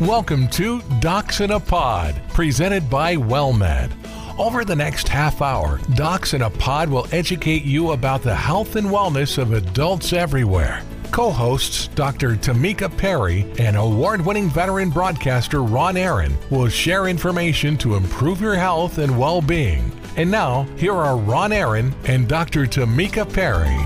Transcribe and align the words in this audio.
Welcome 0.00 0.48
to 0.52 0.80
Docs 1.00 1.42
in 1.42 1.50
a 1.50 1.60
Pod, 1.60 2.18
presented 2.32 2.88
by 2.88 3.16
WellMed. 3.16 3.92
Over 4.38 4.64
the 4.64 4.74
next 4.74 5.06
half 5.06 5.42
hour, 5.42 5.78
Docs 5.92 6.32
in 6.32 6.40
a 6.40 6.48
Pod 6.48 6.88
will 6.88 7.06
educate 7.12 7.64
you 7.64 7.90
about 7.90 8.22
the 8.22 8.34
health 8.34 8.76
and 8.76 8.86
wellness 8.86 9.36
of 9.36 9.52
adults 9.52 10.14
everywhere. 10.14 10.82
Co 11.10 11.30
hosts 11.30 11.88
Dr. 11.88 12.36
Tamika 12.36 12.96
Perry 12.96 13.44
and 13.58 13.76
award 13.76 14.24
winning 14.24 14.48
veteran 14.48 14.88
broadcaster 14.88 15.62
Ron 15.62 15.98
Aaron 15.98 16.34
will 16.48 16.70
share 16.70 17.06
information 17.06 17.76
to 17.76 17.96
improve 17.96 18.40
your 18.40 18.54
health 18.54 18.96
and 18.96 19.18
well 19.18 19.42
being. 19.42 19.92
And 20.16 20.30
now, 20.30 20.62
here 20.78 20.94
are 20.94 21.18
Ron 21.18 21.52
Aaron 21.52 21.94
and 22.06 22.26
Dr. 22.26 22.64
Tamika 22.64 23.30
Perry. 23.30 23.76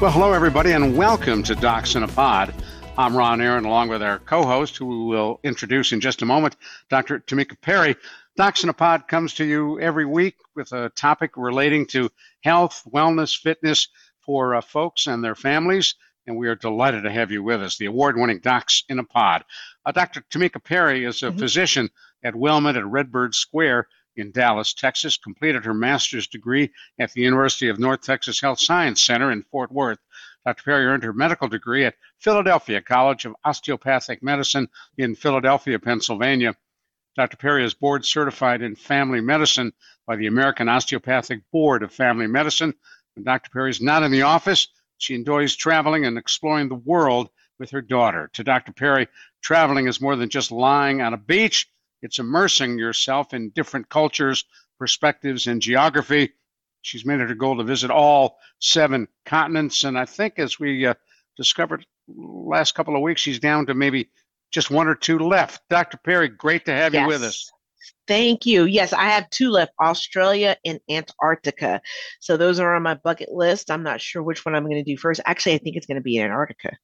Well, 0.00 0.10
hello, 0.10 0.32
everybody, 0.32 0.72
and 0.72 0.96
welcome 0.96 1.42
to 1.42 1.54
Docs 1.54 1.94
in 1.94 2.04
a 2.04 2.08
Pod. 2.08 2.54
I'm 2.96 3.16
Ron 3.16 3.40
Aaron, 3.40 3.64
along 3.64 3.88
with 3.88 4.04
our 4.04 4.20
co 4.20 4.44
host, 4.44 4.76
who 4.76 5.08
we'll 5.08 5.40
introduce 5.42 5.90
in 5.90 6.00
just 6.00 6.22
a 6.22 6.26
moment, 6.26 6.54
Dr. 6.88 7.18
Tamika 7.18 7.60
Perry. 7.60 7.96
Docs 8.36 8.62
in 8.62 8.68
a 8.68 8.72
Pod 8.72 9.08
comes 9.08 9.34
to 9.34 9.44
you 9.44 9.80
every 9.80 10.06
week 10.06 10.36
with 10.54 10.70
a 10.72 10.90
topic 10.90 11.32
relating 11.36 11.86
to 11.86 12.12
health, 12.44 12.86
wellness, 12.88 13.36
fitness 13.36 13.88
for 14.20 14.54
uh, 14.54 14.60
folks 14.60 15.08
and 15.08 15.24
their 15.24 15.34
families. 15.34 15.96
And 16.28 16.36
we 16.36 16.46
are 16.46 16.54
delighted 16.54 17.02
to 17.02 17.10
have 17.10 17.32
you 17.32 17.42
with 17.42 17.62
us, 17.62 17.78
the 17.78 17.86
award 17.86 18.16
winning 18.16 18.38
Docs 18.38 18.84
in 18.88 19.00
a 19.00 19.04
Pod. 19.04 19.44
Uh, 19.84 19.90
Dr. 19.90 20.22
Tamika 20.30 20.62
Perry 20.62 21.04
is 21.04 21.24
a 21.24 21.26
mm-hmm. 21.26 21.38
physician 21.40 21.90
at 22.22 22.34
WellMed 22.34 22.76
at 22.76 22.86
Redbird 22.86 23.34
Square 23.34 23.88
in 24.16 24.30
Dallas, 24.30 24.72
Texas, 24.72 25.16
completed 25.16 25.64
her 25.64 25.74
master's 25.74 26.28
degree 26.28 26.70
at 27.00 27.12
the 27.12 27.22
University 27.22 27.68
of 27.68 27.80
North 27.80 28.02
Texas 28.02 28.40
Health 28.40 28.60
Science 28.60 29.00
Center 29.02 29.32
in 29.32 29.42
Fort 29.42 29.72
Worth. 29.72 29.98
Dr. 30.46 30.62
Perry 30.62 30.86
earned 30.86 31.04
her 31.04 31.12
medical 31.12 31.48
degree 31.48 31.84
at 31.84 31.96
Philadelphia 32.18 32.82
College 32.82 33.24
of 33.24 33.34
Osteopathic 33.44 34.22
Medicine 34.22 34.68
in 34.98 35.14
Philadelphia, 35.14 35.78
Pennsylvania. 35.78 36.54
Dr. 37.16 37.36
Perry 37.36 37.64
is 37.64 37.74
board 37.74 38.04
certified 38.04 38.60
in 38.60 38.76
family 38.76 39.20
medicine 39.20 39.72
by 40.06 40.16
the 40.16 40.26
American 40.26 40.68
Osteopathic 40.68 41.40
Board 41.50 41.82
of 41.82 41.92
Family 41.92 42.26
Medicine. 42.26 42.74
When 43.14 43.24
Dr. 43.24 43.50
Perry 43.50 43.70
is 43.70 43.80
not 43.80 44.02
in 44.02 44.10
the 44.10 44.22
office, 44.22 44.68
she 44.98 45.14
enjoys 45.14 45.56
traveling 45.56 46.04
and 46.04 46.18
exploring 46.18 46.68
the 46.68 46.74
world 46.74 47.30
with 47.58 47.70
her 47.70 47.82
daughter. 47.82 48.28
To 48.34 48.44
Dr. 48.44 48.72
Perry, 48.72 49.08
traveling 49.42 49.86
is 49.86 50.00
more 50.00 50.16
than 50.16 50.28
just 50.28 50.50
lying 50.50 51.00
on 51.00 51.14
a 51.14 51.18
beach, 51.18 51.68
it's 52.02 52.18
immersing 52.18 52.78
yourself 52.78 53.32
in 53.32 53.50
different 53.50 53.88
cultures, 53.88 54.44
perspectives, 54.78 55.46
and 55.46 55.62
geography. 55.62 56.34
She's 56.84 57.06
made 57.06 57.20
it 57.20 57.28
her 57.28 57.34
goal 57.34 57.56
to 57.56 57.64
visit 57.64 57.90
all 57.90 58.38
seven 58.58 59.08
continents. 59.24 59.84
And 59.84 59.98
I 59.98 60.04
think 60.04 60.38
as 60.38 60.60
we 60.60 60.86
uh, 60.86 60.94
discovered 61.36 61.86
last 62.06 62.74
couple 62.74 62.94
of 62.94 63.00
weeks, 63.00 63.22
she's 63.22 63.38
down 63.38 63.66
to 63.66 63.74
maybe 63.74 64.10
just 64.52 64.70
one 64.70 64.86
or 64.86 64.94
two 64.94 65.18
left. 65.18 65.62
Dr. 65.70 65.96
Perry, 65.96 66.28
great 66.28 66.66
to 66.66 66.72
have 66.72 66.92
yes. 66.92 67.00
you 67.00 67.08
with 67.08 67.22
us. 67.22 67.50
Thank 68.06 68.44
you. 68.44 68.66
Yes, 68.66 68.92
I 68.92 69.06
have 69.06 69.30
two 69.30 69.50
left 69.50 69.72
Australia 69.80 70.56
and 70.64 70.78
Antarctica. 70.90 71.80
So 72.20 72.36
those 72.36 72.60
are 72.60 72.74
on 72.74 72.82
my 72.82 72.94
bucket 72.94 73.32
list. 73.32 73.70
I'm 73.70 73.82
not 73.82 74.02
sure 74.02 74.22
which 74.22 74.44
one 74.44 74.54
I'm 74.54 74.64
going 74.64 74.82
to 74.84 74.90
do 74.90 74.98
first. 74.98 75.22
Actually, 75.24 75.54
I 75.54 75.58
think 75.58 75.76
it's 75.76 75.86
going 75.86 75.96
to 75.96 76.02
be 76.02 76.20
Antarctica. 76.20 76.76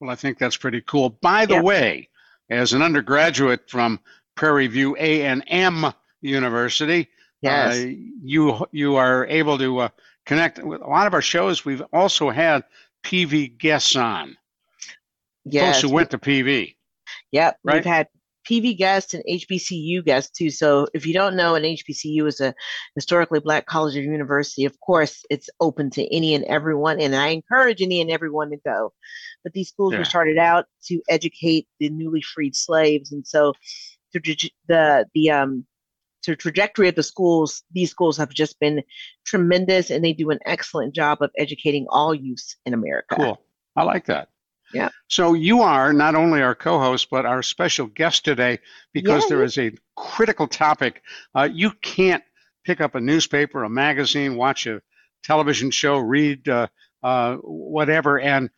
Well, 0.00 0.10
I 0.10 0.14
think 0.14 0.38
that's 0.38 0.56
pretty 0.56 0.80
cool. 0.80 1.10
By 1.10 1.44
the 1.44 1.56
yep. 1.56 1.64
way, 1.64 2.08
as 2.48 2.72
an 2.72 2.80
undergraduate 2.80 3.68
from 3.68 4.00
Prairie 4.34 4.66
View 4.66 4.96
A&M 4.98 5.92
University, 6.22 7.08
Yes. 7.42 7.76
Uh, 7.76 7.90
you 8.22 8.66
you 8.72 8.96
are 8.96 9.26
able 9.26 9.58
to 9.58 9.78
uh, 9.80 9.88
connect 10.26 10.62
with 10.62 10.80
a 10.82 10.86
lot 10.86 11.06
of 11.06 11.14
our 11.14 11.22
shows. 11.22 11.64
We've 11.64 11.82
also 11.92 12.30
had 12.30 12.64
PV 13.04 13.58
guests 13.58 13.96
on. 13.96 14.36
Yes. 15.44 15.76
Folks 15.76 15.82
who 15.82 15.94
went 15.94 16.10
to 16.10 16.18
PV. 16.18 16.76
Yep. 17.32 17.58
Right? 17.64 17.74
We've 17.76 17.84
had 17.84 18.08
PV 18.48 18.76
guests 18.76 19.14
and 19.14 19.22
HBCU 19.28 20.04
guests 20.04 20.36
too. 20.36 20.50
So 20.50 20.86
if 20.94 21.06
you 21.06 21.14
don't 21.14 21.36
know, 21.36 21.54
an 21.54 21.62
HBCU 21.62 22.26
is 22.26 22.40
a 22.40 22.54
historically 22.94 23.40
black 23.40 23.66
college 23.66 23.96
or 23.96 24.00
university. 24.00 24.64
Of 24.64 24.78
course, 24.80 25.24
it's 25.30 25.48
open 25.60 25.90
to 25.90 26.14
any 26.14 26.34
and 26.34 26.44
everyone, 26.44 27.00
and 27.00 27.14
I 27.14 27.28
encourage 27.28 27.80
any 27.80 28.00
and 28.00 28.10
everyone 28.10 28.50
to 28.50 28.56
go. 28.56 28.92
But 29.44 29.52
these 29.52 29.68
schools 29.68 29.92
yeah. 29.92 30.00
were 30.00 30.04
started 30.04 30.38
out 30.38 30.66
to 30.86 31.00
educate 31.08 31.68
the 31.78 31.90
newly 31.90 32.22
freed 32.22 32.56
slaves, 32.56 33.12
and 33.12 33.26
so 33.26 33.54
the 34.12 34.20
the 34.68 35.06
the 35.14 35.30
um 35.30 35.66
the 36.26 36.36
trajectory 36.36 36.88
of 36.88 36.94
the 36.94 37.02
schools, 37.02 37.62
these 37.72 37.90
schools 37.90 38.16
have 38.18 38.30
just 38.30 38.58
been 38.60 38.82
tremendous 39.24 39.90
and 39.90 40.04
they 40.04 40.12
do 40.12 40.30
an 40.30 40.38
excellent 40.44 40.94
job 40.94 41.18
of 41.22 41.30
educating 41.36 41.86
all 41.88 42.14
youths 42.14 42.56
in 42.66 42.74
America. 42.74 43.16
Cool. 43.16 43.40
I 43.76 43.84
like 43.84 44.06
that. 44.06 44.28
Yeah. 44.72 44.90
So 45.08 45.34
you 45.34 45.62
are 45.62 45.92
not 45.92 46.14
only 46.14 46.42
our 46.42 46.54
co-host, 46.54 47.08
but 47.10 47.26
our 47.26 47.42
special 47.42 47.86
guest 47.86 48.24
today 48.24 48.60
because 48.92 49.28
there 49.28 49.42
is 49.42 49.58
a 49.58 49.72
critical 49.96 50.46
topic. 50.46 51.02
Uh, 51.34 51.48
you 51.50 51.72
can't 51.82 52.22
pick 52.64 52.80
up 52.80 52.94
a 52.94 53.00
newspaper, 53.00 53.64
a 53.64 53.70
magazine, 53.70 54.36
watch 54.36 54.66
a 54.66 54.80
television 55.24 55.70
show, 55.70 55.98
read 55.98 56.48
uh, 56.48 56.68
uh, 57.02 57.36
whatever, 57.36 58.20
and 58.20 58.50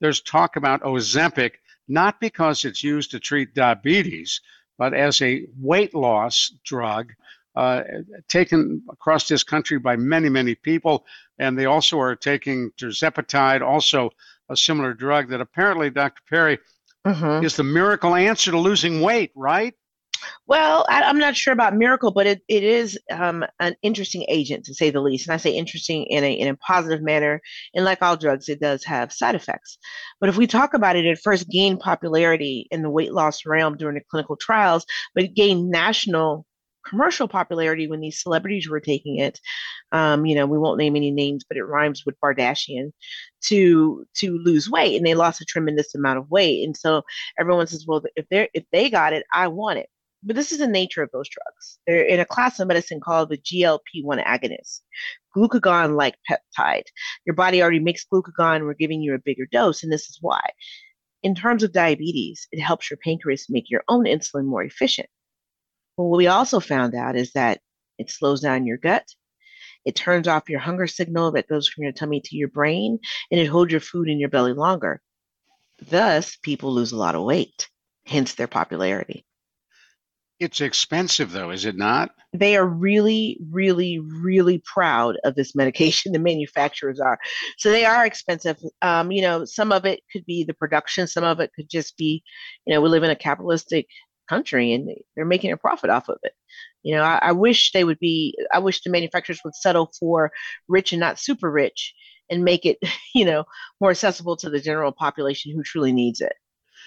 there's 0.00 0.20
talk 0.20 0.56
about 0.56 0.82
Ozempic, 0.82 1.52
not 1.88 2.20
because 2.20 2.64
it's 2.64 2.84
used 2.84 3.12
to 3.12 3.20
treat 3.20 3.54
diabetes, 3.54 4.40
but 4.78 4.94
as 4.94 5.20
a 5.22 5.46
weight 5.58 5.94
loss 5.94 6.52
drug 6.64 7.12
uh, 7.56 7.82
taken 8.28 8.82
across 8.90 9.28
this 9.28 9.42
country 9.42 9.78
by 9.78 9.96
many, 9.96 10.28
many 10.28 10.54
people. 10.54 11.06
And 11.38 11.58
they 11.58 11.64
also 11.64 11.98
are 11.98 12.14
taking 12.14 12.70
tirzepatide, 12.78 13.62
also 13.62 14.10
a 14.50 14.56
similar 14.56 14.92
drug 14.92 15.30
that 15.30 15.40
apparently, 15.40 15.90
Dr. 15.90 16.20
Perry, 16.28 16.58
mm-hmm. 17.06 17.44
is 17.44 17.56
the 17.56 17.64
miracle 17.64 18.14
answer 18.14 18.50
to 18.50 18.58
losing 18.58 19.00
weight, 19.00 19.32
right? 19.34 19.74
Well, 20.46 20.86
I, 20.88 21.02
am 21.02 21.18
not 21.18 21.36
sure 21.36 21.52
about 21.52 21.76
miracle, 21.76 22.12
but 22.12 22.26
it, 22.26 22.42
it 22.48 22.62
is 22.62 22.98
um, 23.10 23.44
an 23.60 23.74
interesting 23.82 24.24
agent 24.28 24.64
to 24.66 24.74
say 24.74 24.90
the 24.90 25.00
least. 25.00 25.26
And 25.26 25.34
I 25.34 25.38
say 25.38 25.50
interesting 25.50 26.04
in 26.04 26.24
a, 26.24 26.32
in 26.32 26.48
a 26.48 26.56
positive 26.56 27.02
manner. 27.02 27.40
And 27.74 27.84
like 27.84 28.02
all 28.02 28.16
drugs, 28.16 28.48
it 28.48 28.60
does 28.60 28.84
have 28.84 29.12
side 29.12 29.34
effects. 29.34 29.78
But 30.20 30.28
if 30.28 30.36
we 30.36 30.46
talk 30.46 30.74
about 30.74 30.96
it, 30.96 31.04
it 31.04 31.18
first 31.18 31.48
gained 31.48 31.80
popularity 31.80 32.68
in 32.70 32.82
the 32.82 32.90
weight 32.90 33.12
loss 33.12 33.44
realm 33.44 33.76
during 33.76 33.96
the 33.96 34.04
clinical 34.10 34.36
trials, 34.36 34.86
but 35.14 35.24
it 35.24 35.34
gained 35.34 35.70
national 35.70 36.46
commercial 36.86 37.28
popularity 37.28 37.88
when 37.88 38.00
these 38.00 38.22
celebrities 38.22 38.68
were 38.68 38.80
taking 38.80 39.18
it. 39.18 39.40
Um, 39.92 40.24
you 40.24 40.34
know, 40.34 40.46
we 40.46 40.58
won't 40.58 40.78
name 40.78 40.96
any 40.96 41.10
names, 41.10 41.44
but 41.48 41.56
it 41.56 41.64
rhymes 41.64 42.04
with 42.06 42.18
Bardashian 42.20 42.92
to 43.46 44.04
to 44.18 44.38
lose 44.38 44.70
weight, 44.70 44.96
and 44.96 45.04
they 45.04 45.14
lost 45.14 45.40
a 45.40 45.44
tremendous 45.44 45.94
amount 45.94 46.18
of 46.18 46.30
weight. 46.30 46.64
And 46.64 46.76
so 46.76 47.02
everyone 47.38 47.66
says, 47.66 47.84
well, 47.86 48.02
if 48.14 48.26
they 48.28 48.48
if 48.54 48.64
they 48.72 48.90
got 48.90 49.12
it, 49.12 49.24
I 49.32 49.48
want 49.48 49.78
it 49.78 49.88
but 50.26 50.34
this 50.34 50.50
is 50.50 50.58
the 50.58 50.66
nature 50.66 51.02
of 51.02 51.10
those 51.12 51.28
drugs. 51.28 51.78
They're 51.86 52.02
in 52.02 52.18
a 52.18 52.24
class 52.24 52.58
of 52.58 52.66
medicine 52.66 53.00
called 53.00 53.28
the 53.28 53.38
GLP-1 53.38 54.24
agonist, 54.26 54.80
glucagon-like 55.36 56.16
peptide. 56.28 56.86
Your 57.24 57.34
body 57.34 57.62
already 57.62 57.78
makes 57.78 58.04
glucagon. 58.12 58.62
We're 58.62 58.74
giving 58.74 59.00
you 59.02 59.14
a 59.14 59.18
bigger 59.18 59.46
dose, 59.50 59.84
and 59.84 59.92
this 59.92 60.08
is 60.10 60.18
why. 60.20 60.40
In 61.22 61.34
terms 61.36 61.62
of 61.62 61.72
diabetes, 61.72 62.48
it 62.50 62.60
helps 62.60 62.90
your 62.90 62.98
pancreas 62.98 63.46
make 63.48 63.70
your 63.70 63.84
own 63.88 64.04
insulin 64.04 64.44
more 64.44 64.64
efficient. 64.64 65.08
But 65.96 66.04
what 66.04 66.18
we 66.18 66.26
also 66.26 66.60
found 66.60 66.94
out 66.94 67.16
is 67.16 67.32
that 67.32 67.60
it 67.98 68.10
slows 68.10 68.40
down 68.40 68.66
your 68.66 68.78
gut. 68.78 69.06
It 69.84 69.94
turns 69.94 70.26
off 70.26 70.48
your 70.48 70.60
hunger 70.60 70.88
signal 70.88 71.30
that 71.32 71.48
goes 71.48 71.68
from 71.68 71.84
your 71.84 71.92
tummy 71.92 72.20
to 72.20 72.36
your 72.36 72.48
brain, 72.48 72.98
and 73.30 73.40
it 73.40 73.46
holds 73.46 73.70
your 73.70 73.80
food 73.80 74.08
in 74.08 74.18
your 74.18 74.28
belly 74.28 74.52
longer. 74.52 75.00
Thus, 75.78 76.36
people 76.36 76.72
lose 76.72 76.92
a 76.92 76.96
lot 76.96 77.14
of 77.14 77.22
weight, 77.22 77.68
hence 78.06 78.34
their 78.34 78.48
popularity. 78.48 79.25
It's 80.38 80.60
expensive, 80.60 81.32
though, 81.32 81.50
is 81.50 81.64
it 81.64 81.76
not? 81.76 82.10
They 82.34 82.56
are 82.56 82.66
really, 82.66 83.38
really, 83.50 83.98
really 83.98 84.58
proud 84.58 85.16
of 85.24 85.34
this 85.34 85.54
medication. 85.54 86.12
The 86.16 86.18
manufacturers 86.18 87.00
are, 87.00 87.18
so 87.58 87.70
they 87.70 87.84
are 87.84 88.04
expensive. 88.04 88.58
Um, 88.82 89.10
you 89.10 89.22
know, 89.22 89.44
some 89.44 89.72
of 89.72 89.86
it 89.86 90.00
could 90.12 90.26
be 90.26 90.44
the 90.44 90.54
production, 90.54 91.06
some 91.06 91.24
of 91.24 91.40
it 91.40 91.52
could 91.56 91.70
just 91.70 91.96
be, 91.96 92.22
you 92.66 92.74
know, 92.74 92.80
we 92.80 92.88
live 92.88 93.02
in 93.02 93.10
a 93.10 93.16
capitalistic 93.16 93.86
country 94.28 94.72
and 94.72 94.90
they're 95.14 95.24
making 95.24 95.52
a 95.52 95.56
profit 95.56 95.90
off 95.90 96.08
of 96.08 96.18
it. 96.22 96.32
You 96.82 96.96
know, 96.96 97.02
I, 97.02 97.18
I 97.22 97.32
wish 97.32 97.72
they 97.72 97.84
would 97.84 97.98
be. 97.98 98.36
I 98.52 98.58
wish 98.58 98.82
the 98.82 98.90
manufacturers 98.90 99.40
would 99.44 99.54
settle 99.54 99.90
for 99.98 100.30
rich 100.68 100.92
and 100.92 101.00
not 101.00 101.18
super 101.18 101.50
rich, 101.50 101.94
and 102.30 102.44
make 102.44 102.64
it, 102.66 102.78
you 103.14 103.24
know, 103.24 103.44
more 103.80 103.90
accessible 103.90 104.36
to 104.38 104.50
the 104.50 104.60
general 104.60 104.92
population 104.92 105.52
who 105.54 105.62
truly 105.62 105.92
needs 105.92 106.20
it. 106.20 106.32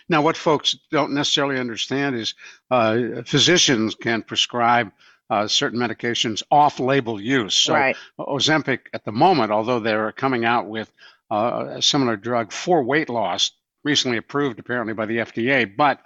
Now, 0.10 0.24
what 0.24 0.36
folks 0.36 0.76
don't 0.92 1.14
necessarily 1.14 1.60
understand 1.60 2.16
is 2.16 2.34
uh, 2.72 3.22
physicians 3.26 3.96
can 3.96 4.24
prescribe 4.24 4.92
uh, 5.30 5.48
certain 5.48 5.80
medications 5.80 6.42
off-label 6.50 7.22
use. 7.22 7.54
So 7.54 7.74
right. 7.74 7.96
Ozempic 8.20 8.80
at 8.94 9.06
the 9.06 9.12
moment, 9.12 9.52
although 9.52 9.80
they're 9.80 10.12
coming 10.12 10.44
out 10.44 10.68
with 10.68 10.92
uh, 11.30 11.76
a 11.76 11.82
similar 11.82 12.18
drug 12.18 12.52
for 12.52 12.84
weight 12.84 13.10
loss, 13.10 13.52
recently 13.84 14.18
approved 14.18 14.60
apparently 14.60 14.94
by 14.94 15.06
the 15.06 15.18
FDA, 15.18 15.72
but 15.76 16.02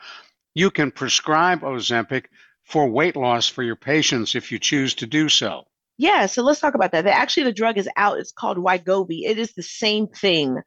you 0.53 0.69
can 0.69 0.91
prescribe 0.91 1.61
Ozempic 1.61 2.25
for 2.63 2.87
weight 2.87 3.15
loss 3.15 3.47
for 3.47 3.63
your 3.63 3.75
patients 3.75 4.35
if 4.35 4.51
you 4.51 4.59
choose 4.59 4.93
to 4.95 5.07
do 5.07 5.29
so. 5.29 5.63
Yeah, 5.97 6.25
so 6.25 6.41
let's 6.43 6.59
talk 6.59 6.73
about 6.73 6.91
that. 6.91 7.05
Actually, 7.05 7.43
the 7.43 7.53
drug 7.53 7.77
is 7.77 7.87
out. 7.95 8.19
It's 8.19 8.31
called 8.31 8.57
Wegovy. 8.57 9.21
It 9.25 9.37
is 9.37 9.53
the 9.53 9.63
same 9.63 10.07
thing 10.07 10.57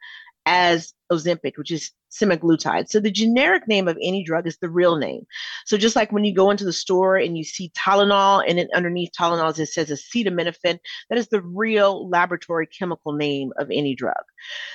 as 0.46 0.94
Ozempic, 1.12 1.58
which 1.58 1.72
is 1.72 1.90
semaglutide. 2.20 2.88
So 2.88 3.00
the 3.00 3.10
generic 3.10 3.66
name 3.68 3.88
of 3.88 3.98
any 4.02 4.24
drug 4.24 4.46
is 4.46 4.58
the 4.58 4.70
real 4.70 4.96
name. 4.96 5.26
So 5.64 5.76
just 5.76 5.96
like 5.96 6.12
when 6.12 6.24
you 6.24 6.34
go 6.34 6.50
into 6.50 6.64
the 6.64 6.72
store 6.72 7.16
and 7.16 7.36
you 7.36 7.44
see 7.44 7.72
Tylenol 7.76 8.44
and 8.46 8.58
then 8.58 8.68
underneath 8.74 9.10
Tylenol 9.18 9.58
it 9.58 9.66
says 9.66 9.90
acetaminophen, 9.90 10.78
that 11.08 11.18
is 11.18 11.28
the 11.28 11.42
real 11.42 12.08
laboratory 12.08 12.66
chemical 12.66 13.12
name 13.12 13.52
of 13.58 13.68
any 13.70 13.94
drug. 13.94 14.14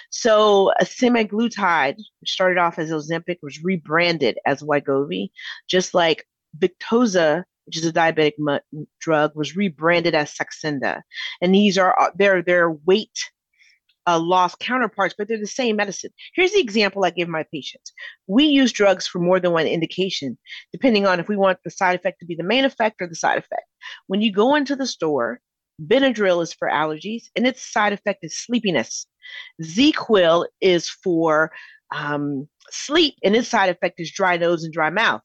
So 0.10 0.72
a 0.80 0.86
semaglutide, 0.86 2.00
started 2.26 2.60
off 2.60 2.80
as 2.80 2.92
Ozempic, 2.92 3.38
was 3.42 3.64
rebranded 3.64 4.38
as 4.46 4.62
Wegovy, 4.62 5.32
just 5.68 5.94
like 5.94 6.28
Victoza 6.58 7.44
which 7.66 7.78
is 7.78 7.86
a 7.86 7.94
diabetic 7.94 8.34
drug, 9.00 9.32
was 9.36 9.56
rebranded 9.56 10.16
as 10.16 10.34
Saxenda. 10.34 11.02
And 11.42 11.54
these 11.54 11.78
are 11.78 11.98
uh, 12.00 12.10
their 12.16 12.42
their 12.42 12.72
weight 12.72 13.18
uh, 14.12 14.20
loss 14.20 14.56
counterparts, 14.56 15.16
but 15.18 15.28
they're 15.28 15.40
the 15.40 15.48
same 15.48 15.76
medicine. 15.76 16.12
Here's 16.36 16.52
the 16.52 16.60
example 16.60 17.06
I 17.06 17.12
give 17.12 17.30
my 17.30 17.46
patients. 17.52 17.92
We 18.28 18.46
use 18.46 18.72
drugs 18.72 19.08
for 19.08 19.20
more 19.20 19.40
than 19.40 19.52
one 19.54 19.68
indication, 19.68 20.38
depending 20.72 21.06
on 21.06 21.20
if 21.20 21.28
we 21.28 21.38
want 21.38 21.60
the 21.64 21.72
side 21.72 21.96
effect 21.96 22.20
to 22.20 22.26
be 22.26 22.36
the 22.36 22.44
main 22.44 22.66
effect 22.66 23.02
or 23.02 23.08
the 23.08 23.16
side 23.16 23.38
effect. 23.38 23.64
When 24.08 24.22
you 24.22 24.32
go 24.32 24.56
into 24.56 24.76
the 24.76 24.86
store, 24.86 25.40
Benadryl 25.82 26.44
is 26.44 26.54
for 26.54 26.68
allergies, 26.68 27.24
and 27.36 27.48
its 27.48 27.72
side 27.72 27.94
effect 27.94 28.24
is 28.24 28.38
sleepiness. 28.38 29.08
ZzzQuil 29.62 30.46
is 30.60 30.90
for 30.90 31.52
um, 31.96 32.48
sleep, 32.70 33.16
and 33.24 33.36
its 33.36 33.48
side 33.48 33.70
effect 33.70 34.00
is 34.00 34.12
dry 34.12 34.38
nose 34.38 34.64
and 34.64 34.74
dry 34.74 34.90
mouth. 34.90 35.22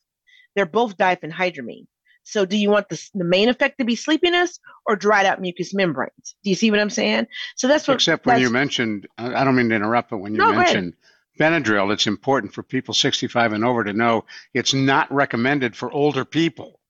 They're 0.55 0.67
both 0.67 0.97
diphenhydramine. 0.97 1.87
So 2.27 2.45
do 2.45 2.57
you 2.57 2.71
want 2.71 2.89
the, 2.89 3.01
the 3.15 3.25
main 3.25 3.49
effect 3.49 3.79
to 3.79 3.85
be 3.85 3.95
sleepiness 3.95 4.59
or 4.85 4.97
dried 4.97 5.27
out 5.27 5.41
mucous 5.41 5.73
membranes? 5.73 6.35
Do 6.43 6.51
you 6.51 6.57
see 6.57 6.73
what 6.73 6.81
I'm 6.81 6.91
saying? 6.91 7.29
So 7.55 7.69
that's 7.69 7.87
what. 7.87 7.95
Except 7.95 8.25
that's, 8.25 8.35
when 8.35 8.43
you 8.43 8.51
mentioned, 8.51 9.07
I 9.17 9.45
don't 9.45 9.55
mean 9.55 9.69
to 9.69 9.77
interrupt, 9.77 10.11
but 10.11 10.19
when 10.19 10.33
you 10.33 10.39
no, 10.39 10.53
mentioned 10.53 10.95
Benadryl, 11.39 11.93
it's 11.93 12.09
important 12.09 12.53
for 12.53 12.65
people 12.65 12.95
65 12.95 13.53
and 13.53 13.65
over 13.65 13.85
to 13.85 13.93
know 13.93 14.25
it's 14.55 14.75
not 14.75 15.11
recommended 15.13 15.77
for 15.77 15.91
older 15.93 16.25
people. 16.25 16.81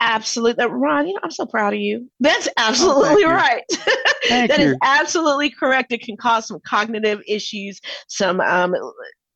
Absolutely, 0.00 0.64
Ron. 0.64 1.06
You 1.06 1.14
know, 1.14 1.20
I'm 1.22 1.30
so 1.32 1.44
proud 1.44 1.74
of 1.74 1.80
you. 1.80 2.08
That's 2.20 2.48
oh, 2.48 2.52
absolutely 2.56 3.24
oh, 3.24 3.30
right. 3.30 3.64
that 4.30 4.58
you. 4.58 4.70
is 4.70 4.76
absolutely 4.82 5.50
correct. 5.50 5.92
It 5.92 6.00
can 6.00 6.16
cause 6.16 6.48
some 6.48 6.60
cognitive 6.66 7.20
issues, 7.26 7.80
some 8.06 8.40
um, 8.40 8.74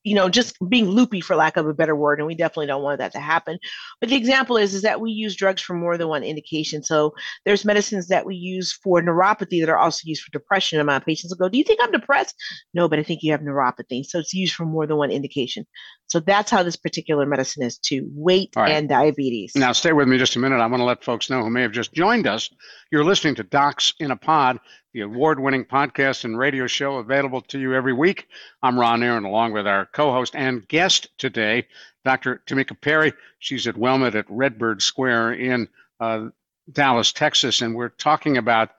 you 0.04 0.14
know, 0.14 0.28
just 0.28 0.56
being 0.68 0.88
loopy 0.88 1.20
for 1.20 1.36
lack 1.36 1.56
of 1.56 1.66
a 1.66 1.74
better 1.74 1.94
word, 1.94 2.18
and 2.18 2.26
we 2.26 2.34
definitely 2.34 2.66
don't 2.66 2.82
want 2.82 2.98
that 2.98 3.12
to 3.12 3.20
happen. 3.20 3.58
But 4.00 4.08
the 4.08 4.16
example 4.16 4.56
is 4.56 4.74
is 4.74 4.82
that 4.82 5.00
we 5.00 5.10
use 5.10 5.36
drugs 5.36 5.62
for 5.62 5.74
more 5.74 5.96
than 5.96 6.08
one 6.08 6.24
indication. 6.24 6.82
So 6.82 7.14
there's 7.44 7.64
medicines 7.64 8.08
that 8.08 8.26
we 8.26 8.34
use 8.34 8.72
for 8.72 9.00
neuropathy 9.00 9.60
that 9.60 9.68
are 9.68 9.78
also 9.78 10.02
used 10.04 10.22
for 10.22 10.30
depression. 10.30 10.78
And 10.78 10.86
my 10.86 10.98
patients 10.98 11.30
will 11.30 11.46
go, 11.46 11.48
"Do 11.48 11.58
you 11.58 11.64
think 11.64 11.80
I'm 11.82 11.92
depressed?" 11.92 12.34
No, 12.74 12.88
but 12.88 12.98
I 12.98 13.02
think 13.02 13.22
you 13.22 13.32
have 13.32 13.40
neuropathy. 13.40 14.04
So 14.04 14.18
it's 14.18 14.34
used 14.34 14.54
for 14.54 14.64
more 14.64 14.86
than 14.86 14.96
one 14.96 15.10
indication. 15.10 15.66
So 16.08 16.20
that's 16.20 16.50
how 16.50 16.62
this 16.62 16.76
particular 16.76 17.24
medicine 17.24 17.62
is 17.62 17.78
to 17.78 18.06
weight 18.12 18.50
right. 18.54 18.72
and 18.72 18.88
diabetes. 18.88 19.52
Now 19.56 19.72
stay 19.72 19.92
with 19.92 20.08
me 20.08 20.18
just 20.18 20.36
a 20.36 20.38
minute. 20.38 20.60
I 20.60 20.66
want 20.66 20.80
to 20.80 20.84
let 20.84 21.04
folks 21.04 21.30
know 21.30 21.42
who 21.42 21.50
may 21.50 21.62
have 21.62 21.72
just 21.72 21.94
joined 21.94 22.26
us. 22.26 22.50
You're 22.90 23.04
listening 23.04 23.34
to 23.36 23.44
Docs 23.44 23.94
in 23.98 24.10
a 24.10 24.16
Pod 24.16 24.58
the 24.92 25.00
award 25.00 25.40
winning 25.40 25.64
podcast 25.64 26.24
and 26.24 26.38
radio 26.38 26.66
show 26.66 26.96
available 26.96 27.40
to 27.40 27.58
you 27.58 27.74
every 27.74 27.92
week. 27.92 28.28
I'm 28.62 28.78
Ron 28.78 29.02
Aaron, 29.02 29.24
along 29.24 29.52
with 29.52 29.66
our 29.66 29.86
co 29.86 30.12
host 30.12 30.36
and 30.36 30.66
guest 30.68 31.08
today, 31.18 31.66
Dr. 32.04 32.42
Tamika 32.46 32.78
Perry. 32.78 33.12
She's 33.38 33.66
at 33.66 33.74
WellMed 33.74 34.14
at 34.14 34.26
Redbird 34.28 34.82
Square 34.82 35.34
in 35.34 35.68
uh, 35.98 36.28
Dallas, 36.70 37.12
Texas, 37.12 37.62
and 37.62 37.74
we're 37.74 37.88
talking 37.88 38.36
about 38.36 38.70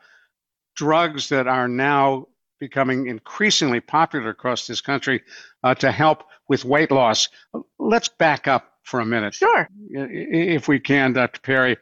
drugs 0.75 1.29
that 1.29 1.47
are 1.47 1.67
now 1.67 2.27
becoming 2.59 3.07
increasingly 3.07 3.79
popular 3.79 4.29
across 4.29 4.67
this 4.67 4.81
country 4.81 5.21
uh, 5.63 5.73
to 5.75 5.91
help 5.91 6.23
with 6.47 6.63
weight 6.63 6.91
loss. 6.91 7.29
Let's 7.79 8.07
back 8.07 8.47
up 8.47 8.71
for 8.83 8.99
a 8.99 9.05
minute. 9.05 9.33
Sure. 9.33 9.67
If 9.89 10.67
we 10.67 10.79
can, 10.79 11.13
Dr. 11.13 11.41
Perry. 11.41 11.77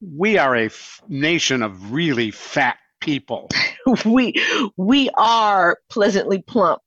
We 0.00 0.38
are 0.38 0.56
a 0.56 0.66
f- 0.66 1.02
nation 1.08 1.62
of 1.62 1.92
really 1.92 2.30
fat 2.30 2.78
people. 3.00 3.48
we 4.04 4.34
we 4.76 5.10
are 5.16 5.78
pleasantly 5.88 6.42
plump. 6.42 6.82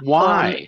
Why? 0.00 0.54
Um, 0.54 0.66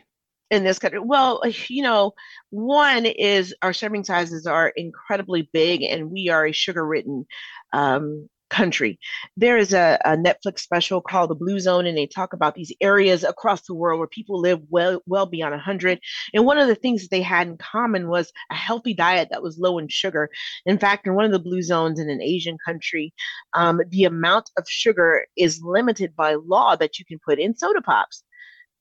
in 0.50 0.64
this 0.64 0.78
country. 0.78 0.98
Well, 0.98 1.42
you 1.68 1.82
know, 1.82 2.14
one 2.50 3.04
is 3.04 3.54
our 3.60 3.72
serving 3.72 4.04
sizes 4.04 4.46
are 4.46 4.68
incredibly 4.68 5.48
big, 5.52 5.82
and 5.82 6.10
we 6.10 6.30
are 6.30 6.46
a 6.46 6.52
sugar 6.52 6.84
ridden 6.86 7.26
um, 7.72 8.28
country. 8.50 8.98
There 9.36 9.56
is 9.56 9.72
a, 9.72 9.98
a, 10.04 10.16
Netflix 10.16 10.60
special 10.60 11.00
called 11.00 11.30
The 11.30 11.34
Blue 11.34 11.60
Zone, 11.60 11.86
and 11.86 11.96
they 11.96 12.06
talk 12.06 12.32
about 12.32 12.54
these 12.54 12.72
areas 12.80 13.24
across 13.24 13.62
the 13.62 13.74
world 13.74 13.98
where 13.98 14.08
people 14.08 14.40
live 14.40 14.60
well 14.68 15.00
well 15.06 15.26
beyond 15.26 15.52
100. 15.52 16.00
And 16.34 16.44
one 16.44 16.58
of 16.58 16.68
the 16.68 16.74
things 16.74 17.02
that 17.02 17.10
they 17.10 17.22
had 17.22 17.48
in 17.48 17.56
common 17.56 18.08
was 18.08 18.32
a 18.50 18.54
healthy 18.54 18.94
diet 18.94 19.28
that 19.30 19.42
was 19.42 19.58
low 19.58 19.78
in 19.78 19.88
sugar. 19.88 20.30
In 20.66 20.78
fact, 20.78 21.06
in 21.06 21.14
one 21.14 21.24
of 21.24 21.32
the 21.32 21.38
blue 21.38 21.62
zones 21.62 22.00
in 22.00 22.08
an 22.10 22.22
Asian 22.22 22.56
country, 22.64 23.12
um, 23.54 23.80
the 23.90 24.04
amount 24.04 24.50
of 24.56 24.64
sugar 24.68 25.26
is 25.36 25.62
limited 25.62 26.14
by 26.16 26.34
law 26.34 26.76
that 26.76 26.98
you 26.98 27.04
can 27.04 27.18
put 27.24 27.38
in 27.38 27.56
soda 27.56 27.80
pops 27.80 28.22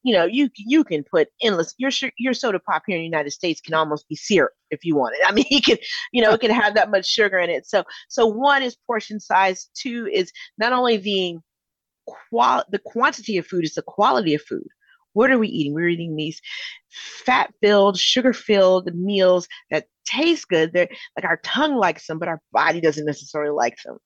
you 0.04 0.14
know, 0.14 0.26
you 0.26 0.50
you 0.56 0.84
can 0.84 1.04
put 1.04 1.30
endless. 1.42 1.74
Your 1.78 1.92
your 2.18 2.34
soda 2.34 2.60
pop 2.60 2.84
here 2.88 2.96
in 2.96 3.02
the 3.02 3.06
United 3.06 3.32
States 3.32 3.62
can 3.62 3.74
almost 3.74 4.08
be 4.08 4.16
syrup 4.16 4.54
if 4.72 4.86
you 4.86 4.96
want 4.96 5.16
it. 5.20 5.26
I 5.28 5.32
mean, 5.34 5.46
you 5.50 5.62
can, 5.62 5.78
you 6.12 6.22
know, 6.22 6.34
it 6.34 6.42
can 6.42 6.52
have 6.52 6.76
that 6.76 6.92
much 6.92 7.06
sugar 7.06 7.38
in 7.38 7.50
it. 7.50 7.68
So 7.68 7.84
so 8.08 8.26
one 8.26 8.64
is 8.64 8.78
portion 8.88 9.20
size. 9.20 9.70
Two 9.76 10.08
is 10.12 10.32
not 10.58 10.72
only 10.74 10.98
the 10.98 11.38
qual 12.08 12.64
the 12.70 12.80
quantity 12.80 13.38
of 13.38 13.48
food, 13.48 13.64
is 13.64 13.74
the 13.74 13.82
quality 13.82 14.34
of 14.34 14.42
food. 14.42 14.68
What 15.14 15.32
are 15.32 15.40
we 15.40 15.48
eating? 15.48 15.74
We're 15.74 15.90
eating 15.90 16.16
these 16.16 16.40
fat 17.26 17.52
filled, 17.62 17.98
sugar 17.98 18.34
filled 18.34 18.94
meals 18.94 19.48
that 19.72 19.88
taste 20.06 20.48
good. 20.48 20.74
They're 20.74 20.90
like 21.16 21.26
our 21.26 21.38
tongue 21.44 21.76
likes 21.76 22.06
them, 22.06 22.20
but 22.20 22.28
our 22.28 22.40
body 22.52 22.82
doesn't 22.82 23.06
necessarily 23.06 23.52
like 23.52 23.78
them. 23.84 23.98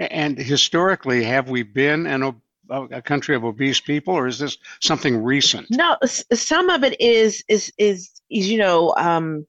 And 0.00 0.38
historically, 0.38 1.24
have 1.24 1.48
we 1.48 1.62
been 1.62 2.06
an 2.06 2.22
a 2.70 3.02
country 3.02 3.34
of 3.34 3.44
obese 3.44 3.80
people, 3.80 4.14
or 4.14 4.26
is 4.26 4.38
this 4.38 4.56
something 4.80 5.22
recent? 5.22 5.66
No, 5.70 5.96
some 6.04 6.70
of 6.70 6.84
it 6.84 7.00
is 7.00 7.44
is 7.48 7.72
is, 7.78 8.10
is 8.30 8.50
you 8.50 8.58
know 8.58 8.94
um, 8.96 9.46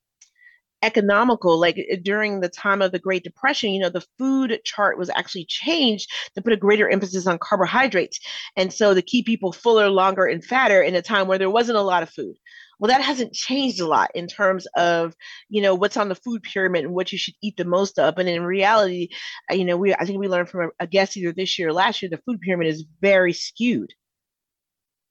economical. 0.84 1.60
Like 1.60 1.78
during 2.04 2.40
the 2.40 2.50
time 2.50 2.82
of 2.82 2.92
the 2.92 3.00
Great 3.00 3.24
Depression, 3.24 3.72
you 3.72 3.82
know, 3.82 3.90
the 3.90 4.06
food 4.18 4.60
chart 4.64 4.98
was 4.98 5.10
actually 5.10 5.46
changed 5.46 6.10
to 6.36 6.42
put 6.42 6.54
a 6.54 6.58
greater 6.58 6.90
emphasis 6.90 7.28
on 7.28 7.40
carbohydrates, 7.40 8.20
and 8.56 8.72
so 8.72 8.94
to 8.94 9.02
keep 9.02 9.26
people 9.26 9.52
fuller, 9.52 9.90
longer, 9.90 10.26
and 10.26 10.44
fatter 10.44 10.82
in 10.82 10.96
a 10.96 11.02
time 11.02 11.28
where 11.28 11.40
there 11.40 11.50
wasn't 11.50 11.78
a 11.78 11.82
lot 11.82 12.04
of 12.04 12.10
food. 12.10 12.36
Well, 12.80 12.90
that 12.90 13.02
hasn't 13.02 13.34
changed 13.34 13.80
a 13.80 13.88
lot 13.88 14.12
in 14.16 14.28
terms 14.28 14.68
of, 14.76 15.16
you 15.50 15.62
know, 15.62 15.76
what's 15.76 15.98
on 15.98 16.10
the 16.10 16.16
food 16.16 16.44
pyramid 16.44 16.86
and 16.86 16.94
what 16.94 17.12
you 17.12 17.18
should 17.18 17.36
eat 17.42 17.58
the 17.58 17.66
most 17.66 18.00
of. 18.00 18.18
And 18.18 18.30
in 18.30 18.44
reality, 18.44 19.10
uh, 19.52 19.56
you 19.56 19.66
know, 19.66 19.78
we 19.78 19.94
I 19.94 20.06
think 20.06 20.20
we 20.20 20.28
learned 20.28 20.50
from 20.50 20.70
a, 20.70 20.84
a 20.84 20.88
guest 20.88 21.18
either 21.18 21.34
this 21.34 21.58
year 21.58 21.70
or 21.70 21.74
last 21.74 22.02
year, 22.02 22.10
the 22.10 22.22
food 22.26 22.42
pyramid 22.42 22.68
is 22.68 22.86
very 23.02 23.34
skewed. 23.34 23.94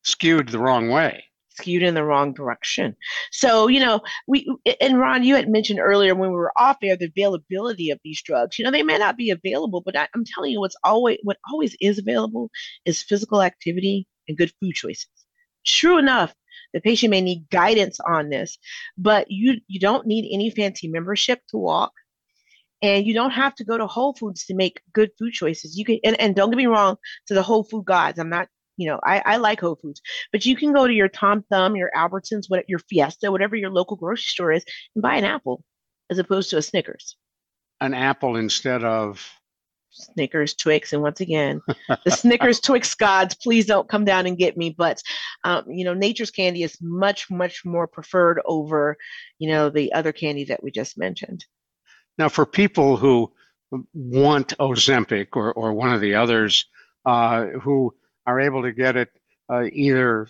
Skewed 0.03 0.49
the 0.49 0.59
wrong 0.59 0.91
way 0.91 1.25
skewed 1.57 1.83
in 1.83 1.95
the 1.95 2.05
wrong 2.05 2.33
direction. 2.33 2.97
So, 3.31 3.69
you 3.69 3.81
know, 3.81 4.01
we 4.27 4.47
and 4.81 4.99
Ron, 4.99 5.25
you 5.25 5.35
had 5.35 5.49
mentioned 5.49 5.81
earlier 5.81 6.15
when 6.15 6.31
we 6.31 6.37
were 6.37 6.53
off 6.57 6.79
air 6.83 6.97
the 6.97 7.07
availability 7.07 7.91
of 7.91 8.01
these 8.05 8.23
drugs. 8.23 8.59
You 8.59 8.65
know, 8.65 8.71
they 8.71 8.83
may 8.83 8.99
not 8.99 9.17
be 9.17 9.31
available, 9.31 9.83
but 9.85 9.97
I, 9.97 10.09
am 10.15 10.25
telling 10.25 10.53
you, 10.53 10.61
what's 10.61 10.77
always 10.85 11.19
what 11.23 11.39
always 11.51 11.77
is 11.81 11.99
available 11.99 12.51
is 12.85 13.03
physical 13.03 13.43
activity 13.43 14.07
and 14.29 14.37
good 14.37 14.53
food 14.61 14.75
choices. 14.75 15.09
True 15.67 15.99
enough, 15.99 16.35
the 16.75 16.81
patient 16.81 17.13
may 17.13 17.23
need 17.23 17.49
guidance 17.51 17.99
on 18.01 18.29
this, 18.29 18.59
but 18.99 19.31
you 19.31 19.61
you 19.69 19.81
don't 19.81 20.07
need 20.07 20.29
any 20.31 20.51
fancy 20.51 20.89
membership 20.89 21.41
to 21.49 21.57
walk. 21.57 21.93
And 22.83 23.07
you 23.07 23.15
don't 23.15 23.31
have 23.31 23.55
to 23.55 23.65
go 23.65 23.79
to 23.79 23.87
Whole 23.87 24.13
Foods 24.13 24.45
to 24.47 24.55
make 24.55 24.83
good 24.93 25.11
food 25.19 25.33
choices. 25.33 25.79
You 25.79 25.87
can, 25.87 26.01
and, 26.05 26.21
and 26.21 26.37
don't 26.37 26.51
get 26.51 26.59
me 26.59 26.67
wrong, 26.67 26.97
to 27.29 27.35
the 27.35 27.43
Whole 27.43 27.65
Food 27.65 27.87
gods. 27.87 28.19
I'm 28.19 28.29
not, 28.29 28.49
you 28.77 28.87
know, 28.87 29.01
I, 29.03 29.23
I 29.25 29.37
like 29.39 29.61
Whole 29.61 29.77
Foods, 29.77 30.03
but 30.33 30.45
you 30.45 30.55
can 30.55 30.75
go 30.75 30.87
to 30.87 30.93
your 30.93 31.09
Tom 31.09 31.45
Thumb, 31.49 31.77
your 31.77 31.91
Albertsons, 31.97 32.45
what 32.49 32.69
your 32.69 32.81
Fiesta, 32.81 33.31
whatever 33.33 33.57
your 33.57 33.71
local 33.71 33.97
grocery 33.97 34.25
store 34.25 34.53
is, 34.53 34.65
and 34.95 35.01
buy 35.01 35.15
an 35.15 35.25
apple 35.25 35.65
as 36.11 36.19
opposed 36.19 36.51
to 36.51 36.59
a 36.59 36.63
Snickers. 36.63 37.17
An 37.81 37.95
apple 37.95 38.37
instead 38.37 38.85
of 38.85 39.27
Snickers, 39.95 40.55
Twix, 40.55 40.93
and 40.93 41.03
once 41.03 41.21
again, 41.21 41.63
the 42.05 42.11
Snickers, 42.11 42.61
Twix 42.61 42.95
gods, 42.95 43.35
please 43.35 43.67
don't 43.67 43.89
come 43.89 44.05
down 44.05 44.27
and 44.27 44.37
get 44.37 44.57
me. 44.57 44.71
But 44.71 45.01
um, 45.45 45.65
you 45.69 45.85
know, 45.85 45.95
nature's 45.95 46.31
candy 46.31 46.63
is 46.63 46.77
much, 46.81 47.31
much 47.31 47.65
more 47.65 47.87
preferred 47.87 48.41
over, 48.45 48.97
you 49.39 49.49
know, 49.49 49.71
the 49.71 49.93
other 49.93 50.13
candy 50.13 50.45
that 50.47 50.63
we 50.63 50.71
just 50.71 50.99
mentioned. 50.99 51.45
Now, 52.19 52.29
for 52.29 52.45
people 52.45 52.97
who 52.97 53.33
want 53.93 54.57
Ozempic 54.59 55.29
or 55.35 55.53
or 55.53 55.73
one 55.73 55.93
of 55.93 56.01
the 56.01 56.17
others, 56.17 56.67
uh, 57.07 57.47
who 57.63 57.95
are 58.27 58.41
able 58.41 58.63
to 58.63 58.73
get 58.73 58.97
it 58.97 59.11
uh, 59.51 59.65
either 59.73 60.29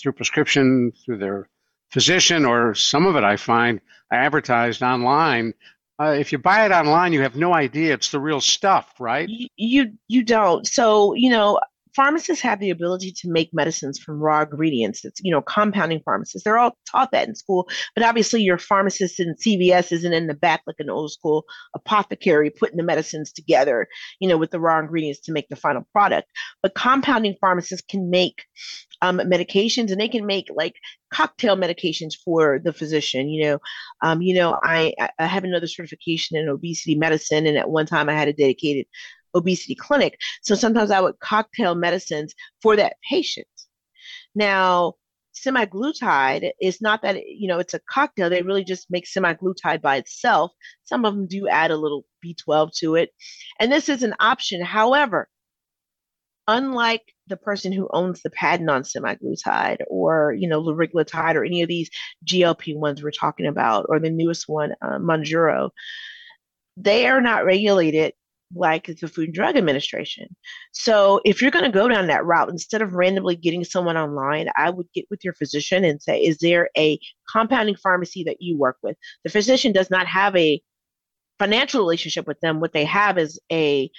through 0.00 0.12
prescription 0.12 0.92
through 1.04 1.18
their 1.18 1.48
physician 1.90 2.44
or 2.44 2.74
some 2.74 3.06
of 3.06 3.16
it 3.16 3.24
I 3.24 3.36
find 3.36 3.80
advertised 4.12 4.82
online 4.82 5.54
uh, 6.00 6.14
if 6.18 6.32
you 6.32 6.38
buy 6.38 6.64
it 6.64 6.72
online, 6.72 7.12
you 7.12 7.22
have 7.22 7.36
no 7.36 7.52
idea 7.52 7.94
it's 7.94 8.10
the 8.10 8.20
real 8.20 8.40
stuff, 8.40 8.94
right? 9.00 9.28
You 9.28 9.92
you, 10.06 10.24
don't. 10.24 10.66
So 10.66 11.14
you 11.14 11.30
know, 11.30 11.58
pharmacists 11.98 12.40
have 12.40 12.60
the 12.60 12.70
ability 12.70 13.10
to 13.10 13.28
make 13.28 13.50
medicines 13.52 13.98
from 13.98 14.20
raw 14.20 14.42
ingredients. 14.42 15.04
It's, 15.04 15.20
you 15.24 15.32
know, 15.32 15.42
compounding 15.42 16.00
pharmacists. 16.04 16.44
They're 16.44 16.56
all 16.56 16.78
taught 16.88 17.10
that 17.10 17.26
in 17.26 17.34
school, 17.34 17.68
but 17.96 18.04
obviously 18.04 18.40
your 18.40 18.56
pharmacist 18.56 19.18
in 19.18 19.34
CVS 19.34 19.90
isn't 19.90 20.12
in 20.12 20.28
the 20.28 20.34
back 20.34 20.60
like 20.64 20.76
an 20.78 20.90
old 20.90 21.10
school 21.10 21.44
apothecary 21.74 22.50
putting 22.50 22.76
the 22.76 22.84
medicines 22.84 23.32
together, 23.32 23.88
you 24.20 24.28
know, 24.28 24.36
with 24.36 24.52
the 24.52 24.60
raw 24.60 24.78
ingredients 24.78 25.18
to 25.22 25.32
make 25.32 25.48
the 25.48 25.56
final 25.56 25.88
product. 25.90 26.28
But 26.62 26.76
compounding 26.76 27.34
pharmacists 27.40 27.84
can 27.90 28.10
make 28.10 28.44
um, 29.02 29.18
medications 29.18 29.90
and 29.90 30.00
they 30.00 30.08
can 30.08 30.24
make 30.24 30.46
like 30.54 30.74
cocktail 31.12 31.56
medications 31.56 32.14
for 32.24 32.60
the 32.62 32.72
physician 32.72 33.28
you 33.28 33.44
know 33.44 33.58
um, 34.02 34.20
you 34.20 34.34
know 34.34 34.58
I, 34.62 34.92
I 35.18 35.26
have 35.26 35.44
another 35.44 35.66
certification 35.66 36.36
in 36.36 36.48
obesity 36.48 36.96
medicine 36.96 37.46
and 37.46 37.56
at 37.56 37.70
one 37.70 37.86
time 37.86 38.08
i 38.08 38.12
had 38.12 38.28
a 38.28 38.32
dedicated 38.32 38.86
obesity 39.34 39.74
clinic. 39.74 40.18
So 40.42 40.54
sometimes 40.54 40.90
I 40.90 41.00
would 41.00 41.18
cocktail 41.20 41.74
medicines 41.74 42.34
for 42.62 42.76
that 42.76 42.96
patient. 43.08 43.46
Now, 44.34 44.94
semaglutide 45.38 46.50
is 46.60 46.80
not 46.80 47.02
that 47.02 47.16
you 47.26 47.48
know 47.48 47.58
it's 47.58 47.74
a 47.74 47.80
cocktail 47.90 48.28
they 48.28 48.42
really 48.42 48.64
just 48.64 48.90
make 48.90 49.06
semaglutide 49.06 49.80
by 49.80 49.96
itself 49.96 50.52
some 50.84 51.04
of 51.04 51.14
them 51.14 51.26
do 51.26 51.48
add 51.48 51.70
a 51.70 51.76
little 51.76 52.04
b12 52.24 52.72
to 52.72 52.94
it 52.96 53.10
and 53.60 53.70
this 53.70 53.88
is 53.88 54.02
an 54.02 54.14
option 54.20 54.60
however 54.60 55.28
unlike 56.48 57.02
the 57.26 57.36
person 57.36 57.72
who 57.72 57.88
owns 57.92 58.22
the 58.22 58.30
patent 58.30 58.70
on 58.70 58.82
semaglutide 58.82 59.78
or 59.88 60.34
you 60.36 60.48
know 60.48 60.62
liraglutide 60.62 61.34
or 61.34 61.44
any 61.44 61.62
of 61.62 61.68
these 61.68 61.90
glp 62.26 62.74
ones 62.76 63.02
we're 63.02 63.10
talking 63.10 63.46
about 63.46 63.86
or 63.88 64.00
the 64.00 64.10
newest 64.10 64.48
one 64.48 64.72
uh, 64.82 64.98
Mounjaro 64.98 65.70
they 66.76 67.06
are 67.06 67.20
not 67.20 67.44
regulated 67.44 68.12
like 68.54 68.86
the 68.86 69.08
Food 69.08 69.26
and 69.26 69.34
Drug 69.34 69.56
Administration. 69.56 70.26
So 70.72 71.20
if 71.24 71.42
you're 71.42 71.50
going 71.50 71.64
to 71.64 71.70
go 71.70 71.88
down 71.88 72.06
that 72.06 72.24
route, 72.24 72.48
instead 72.48 72.82
of 72.82 72.94
randomly 72.94 73.36
getting 73.36 73.64
someone 73.64 73.96
online, 73.96 74.48
I 74.56 74.70
would 74.70 74.86
get 74.94 75.04
with 75.10 75.20
your 75.22 75.34
physician 75.34 75.84
and 75.84 76.00
say, 76.00 76.20
is 76.20 76.38
there 76.38 76.70
a 76.76 76.98
compounding 77.30 77.76
pharmacy 77.76 78.24
that 78.24 78.38
you 78.40 78.56
work 78.56 78.78
with? 78.82 78.96
The 79.24 79.30
physician 79.30 79.72
does 79.72 79.90
not 79.90 80.06
have 80.06 80.34
a 80.36 80.60
financial 81.38 81.80
relationship 81.80 82.26
with 82.26 82.40
them. 82.40 82.60
What 82.60 82.72
they 82.72 82.84
have 82.84 83.18
is 83.18 83.38
a 83.52 83.90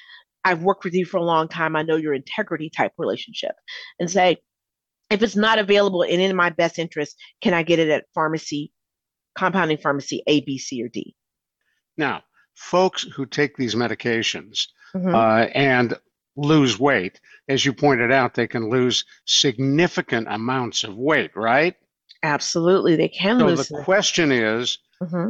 I've 0.45 0.63
worked 0.63 0.85
with 0.85 0.93
you 0.93 1.05
for 1.05 1.17
a 1.17 1.23
long 1.23 1.47
time. 1.47 1.75
I 1.75 1.83
know 1.83 1.97
your 1.97 2.13
integrity 2.13 2.69
type 2.69 2.93
relationship. 2.97 3.51
And 3.99 4.09
say, 4.09 4.37
if 5.09 5.21
it's 5.21 5.35
not 5.35 5.59
available 5.59 6.03
and 6.03 6.21
in 6.21 6.35
my 6.35 6.49
best 6.49 6.79
interest, 6.79 7.17
can 7.41 7.53
I 7.53 7.63
get 7.63 7.79
it 7.79 7.89
at 7.89 8.05
pharmacy, 8.13 8.71
compounding 9.35 9.77
pharmacy 9.77 10.23
A, 10.27 10.41
B, 10.41 10.57
C, 10.57 10.81
or 10.81 10.87
D? 10.87 11.15
Now, 11.97 12.21
folks 12.59 13.03
who 13.03 13.25
take 13.25 13.55
these 13.55 13.73
medications 13.73 14.67
mm-hmm. 14.93 15.15
uh, 15.15 15.45
and 15.55 15.97
lose 16.35 16.77
weight, 16.77 17.19
as 17.47 17.65
you 17.65 17.73
pointed 17.73 18.11
out, 18.11 18.33
they 18.33 18.47
can 18.47 18.69
lose 18.69 19.05
significant 19.25 20.27
amounts 20.29 20.83
of 20.83 20.95
weight, 20.95 21.31
right? 21.35 21.75
Absolutely, 22.21 22.95
they 22.97 23.07
can 23.07 23.39
so 23.39 23.45
lose. 23.45 23.67
So 23.67 23.77
the 23.77 23.83
question 23.83 24.31
is 24.31 24.77
mm-hmm. 25.01 25.29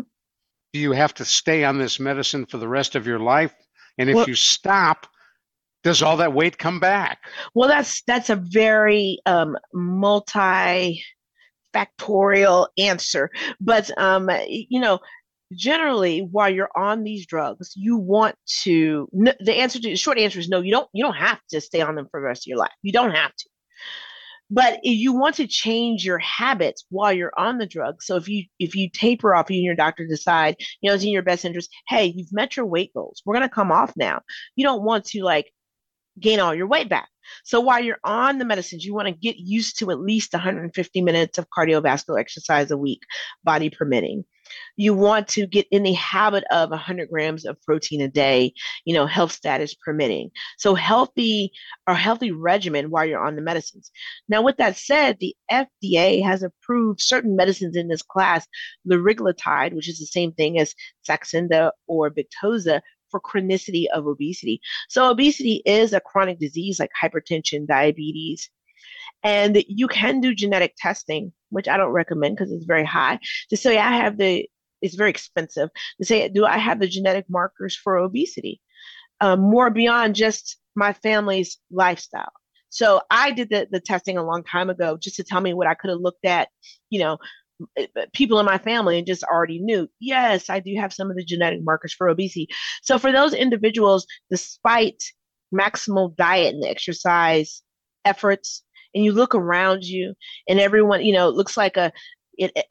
do 0.73 0.79
you 0.79 0.91
have 0.91 1.13
to 1.15 1.25
stay 1.25 1.63
on 1.63 1.77
this 1.77 1.99
medicine 1.99 2.45
for 2.47 2.57
the 2.57 2.67
rest 2.67 2.95
of 2.95 3.05
your 3.05 3.19
life? 3.19 3.53
And 3.97 4.09
if 4.09 4.15
well, 4.15 4.27
you 4.27 4.35
stop, 4.35 5.05
does 5.83 6.01
all 6.01 6.17
that 6.17 6.33
weight 6.33 6.57
come 6.57 6.79
back? 6.79 7.19
Well, 7.53 7.69
that's 7.69 8.01
that's 8.03 8.31
a 8.31 8.35
very 8.35 9.19
um, 9.27 9.55
multi 9.71 11.03
factorial 11.75 12.67
answer, 12.79 13.29
but 13.61 13.91
um, 13.99 14.29
you 14.47 14.79
know, 14.79 14.99
generally 15.53 16.19
while 16.19 16.49
you're 16.49 16.69
on 16.75 17.03
these 17.03 17.25
drugs 17.25 17.73
you 17.75 17.97
want 17.97 18.35
to 18.45 19.07
the 19.39 19.55
answer 19.55 19.79
to 19.79 19.89
the 19.89 19.95
short 19.95 20.17
answer 20.17 20.39
is 20.39 20.47
no 20.47 20.61
you 20.61 20.71
don't 20.71 20.89
you 20.93 21.03
don't 21.03 21.15
have 21.15 21.39
to 21.49 21.59
stay 21.61 21.81
on 21.81 21.95
them 21.95 22.07
for 22.11 22.19
the 22.19 22.25
rest 22.25 22.43
of 22.43 22.47
your 22.47 22.57
life. 22.57 22.71
You 22.81 22.91
don't 22.91 23.11
have 23.11 23.35
to. 23.35 23.49
But 24.51 24.79
you 24.83 25.13
want 25.13 25.35
to 25.35 25.45
change 25.45 26.03
your 26.03 26.17
habits 26.17 26.83
while 26.89 27.13
you're 27.13 27.33
on 27.37 27.59
the 27.59 27.67
drug 27.67 28.01
so 28.01 28.15
if 28.15 28.27
you 28.27 28.45
if 28.57 28.75
you 28.75 28.89
taper 28.89 29.35
off 29.35 29.49
you 29.49 29.57
and 29.57 29.65
your 29.65 29.75
doctor 29.75 30.07
decide 30.07 30.55
you 30.81 30.89
know 30.89 30.95
it's 30.95 31.03
in 31.03 31.11
your 31.11 31.21
best 31.21 31.45
interest 31.45 31.69
hey 31.87 32.13
you've 32.15 32.33
met 32.33 32.57
your 32.57 32.65
weight 32.65 32.91
goals. 32.93 33.21
We're 33.25 33.35
going 33.35 33.47
to 33.47 33.53
come 33.53 33.71
off 33.71 33.93
now. 33.95 34.21
You 34.55 34.65
don't 34.65 34.83
want 34.83 35.05
to 35.05 35.23
like 35.23 35.51
gain 36.19 36.39
all 36.39 36.53
your 36.53 36.67
weight 36.67 36.89
back 36.89 37.09
so 37.43 37.59
while 37.59 37.83
you're 37.83 37.99
on 38.03 38.37
the 38.37 38.45
medicines 38.45 38.85
you 38.85 38.93
want 38.93 39.07
to 39.07 39.13
get 39.13 39.37
used 39.37 39.79
to 39.79 39.91
at 39.91 39.99
least 39.99 40.33
150 40.33 41.01
minutes 41.01 41.37
of 41.37 41.47
cardiovascular 41.55 42.19
exercise 42.19 42.71
a 42.71 42.77
week 42.77 43.01
body 43.43 43.69
permitting 43.69 44.23
you 44.75 44.93
want 44.93 45.27
to 45.29 45.47
get 45.47 45.67
in 45.71 45.83
the 45.83 45.93
habit 45.93 46.43
of 46.51 46.69
100 46.69 47.09
grams 47.09 47.45
of 47.45 47.61
protein 47.61 48.01
a 48.01 48.07
day, 48.07 48.53
you 48.85 48.93
know, 48.93 49.05
health 49.05 49.31
status 49.31 49.73
permitting. 49.73 50.31
So 50.57 50.75
healthy 50.75 51.51
or 51.87 51.95
healthy 51.95 52.31
regimen 52.31 52.89
while 52.89 53.05
you're 53.05 53.25
on 53.25 53.35
the 53.35 53.41
medicines. 53.41 53.91
Now, 54.27 54.41
with 54.41 54.57
that 54.57 54.77
said, 54.77 55.17
the 55.19 55.35
FDA 55.51 56.23
has 56.23 56.43
approved 56.43 57.01
certain 57.01 57.35
medicines 57.35 57.75
in 57.75 57.87
this 57.87 58.01
class, 58.01 58.47
liraglutide, 58.89 59.73
which 59.73 59.89
is 59.89 59.99
the 59.99 60.05
same 60.05 60.31
thing 60.33 60.59
as 60.59 60.73
Saxenda 61.07 61.71
or 61.87 62.11
Victoza, 62.11 62.81
for 63.09 63.19
chronicity 63.19 63.85
of 63.93 64.07
obesity. 64.07 64.61
So 64.89 65.09
obesity 65.09 65.61
is 65.65 65.93
a 65.93 65.99
chronic 65.99 66.39
disease 66.39 66.79
like 66.79 66.91
hypertension, 67.01 67.67
diabetes, 67.67 68.49
and 69.23 69.63
you 69.67 69.87
can 69.87 70.21
do 70.21 70.33
genetic 70.33 70.75
testing, 70.77 71.33
which 71.49 71.67
I 71.67 71.77
don't 71.77 71.91
recommend 71.91 72.37
because 72.37 72.51
it's 72.51 72.65
very 72.65 72.85
high. 72.85 73.19
To 73.49 73.57
say 73.57 73.77
I 73.77 73.97
have 73.97 74.17
the, 74.17 74.47
it's 74.81 74.95
very 74.95 75.09
expensive. 75.09 75.69
To 75.99 76.05
say, 76.05 76.29
do 76.29 76.45
I 76.45 76.57
have 76.57 76.79
the 76.79 76.87
genetic 76.87 77.25
markers 77.29 77.75
for 77.75 77.97
obesity? 77.97 78.61
Um, 79.21 79.41
more 79.41 79.69
beyond 79.69 80.15
just 80.15 80.57
my 80.75 80.93
family's 80.93 81.57
lifestyle. 81.69 82.31
So 82.69 83.01
I 83.09 83.31
did 83.31 83.49
the, 83.49 83.67
the 83.69 83.81
testing 83.81 84.17
a 84.17 84.23
long 84.23 84.43
time 84.43 84.69
ago 84.69 84.97
just 84.97 85.17
to 85.17 85.23
tell 85.23 85.41
me 85.41 85.53
what 85.53 85.67
I 85.67 85.73
could 85.73 85.89
have 85.89 85.99
looked 85.99 86.25
at, 86.25 86.49
you 86.89 86.99
know, 86.99 87.17
Uh, 87.77 88.05
people 88.13 88.39
in 88.39 88.45
my 88.45 88.57
family 88.57 88.97
and 88.97 89.07
just 89.07 89.23
already 89.23 89.59
knew, 89.59 89.87
yes, 89.99 90.49
I 90.49 90.59
do 90.59 90.73
have 90.79 90.93
some 90.93 91.09
of 91.09 91.17
the 91.17 91.25
genetic 91.25 91.59
markers 91.63 91.93
for 91.93 92.07
obesity. 92.07 92.47
So 92.81 92.97
for 92.97 93.11
those 93.11 93.33
individuals, 93.33 94.05
despite 94.29 95.03
maximal 95.53 96.15
diet 96.15 96.55
and 96.55 96.63
exercise 96.65 97.61
efforts, 98.05 98.63
and 98.93 99.03
you 99.03 99.11
look 99.11 99.35
around 99.35 99.83
you 99.83 100.13
and 100.47 100.59
everyone, 100.59 101.05
you 101.05 101.13
know, 101.13 101.29
looks 101.29 101.57
like 101.57 101.77
a 101.77 101.91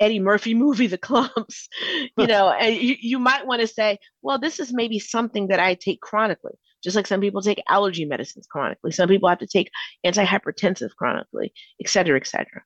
Eddie 0.00 0.20
Murphy 0.20 0.54
movie, 0.64 0.86
The 0.86 0.98
Klumps, 0.98 1.68
you 2.16 2.26
know, 2.26 2.50
and 2.50 2.76
you, 2.76 2.96
you 3.00 3.18
might 3.18 3.46
want 3.46 3.60
to 3.60 3.66
say, 3.66 3.98
well, 4.22 4.38
this 4.38 4.60
is 4.60 4.72
maybe 4.72 4.98
something 4.98 5.48
that 5.48 5.60
I 5.60 5.74
take 5.74 6.00
chronically, 6.00 6.54
just 6.82 6.96
like 6.96 7.06
some 7.06 7.20
people 7.20 7.42
take 7.42 7.62
allergy 7.68 8.04
medicines 8.04 8.46
chronically. 8.50 8.92
Some 8.92 9.08
people 9.08 9.28
have 9.28 9.38
to 9.40 9.46
take 9.46 9.70
antihypertensive 10.04 10.90
chronically, 10.96 11.52
et 11.82 11.88
cetera, 11.88 12.16
et 12.16 12.26
cetera. 12.26 12.62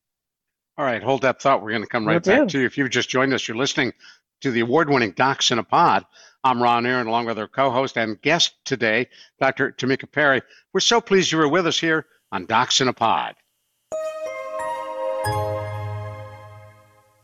All 0.79 0.85
right, 0.85 1.03
hold 1.03 1.23
that 1.23 1.43
thought. 1.43 1.63
We're 1.63 1.71
going 1.71 1.83
to 1.83 1.89
come 1.89 2.07
right 2.07 2.23
back 2.23 2.49
to 2.49 2.61
you. 2.61 2.67
If 2.67 2.79
you've 2.79 2.91
just 2.91 3.11
joined 3.11 3.35
us, 3.35 3.47
you're 3.47 3.57
listening 3.57 3.93
to 4.41 4.51
the 4.51 4.61
award 4.61 4.89
winning 4.89 5.13
Docs 5.13 5.51
in 5.51 5.59
a 5.59 5.63
Pod. 5.63 6.07
I'm 6.43 6.63
Ron 6.63 6.87
Aaron, 6.87 7.07
along 7.07 7.27
with 7.27 7.39
our 7.39 7.47
co 7.47 7.71
host 7.71 7.99
and 7.99 8.21
guest 8.21 8.55
today, 8.65 9.09
Dr. 9.39 9.73
Tamika 9.73 10.11
Perry. 10.11 10.41
We're 10.73 10.81
so 10.81 11.01
pleased 11.01 11.31
you 11.31 11.39
were 11.39 11.49
with 11.49 11.67
us 11.67 11.79
here 11.79 12.07
on 12.33 12.47
Docs 12.47 12.81
in 12.81 12.89
a 12.89 12.93
Pod. 12.93 13.35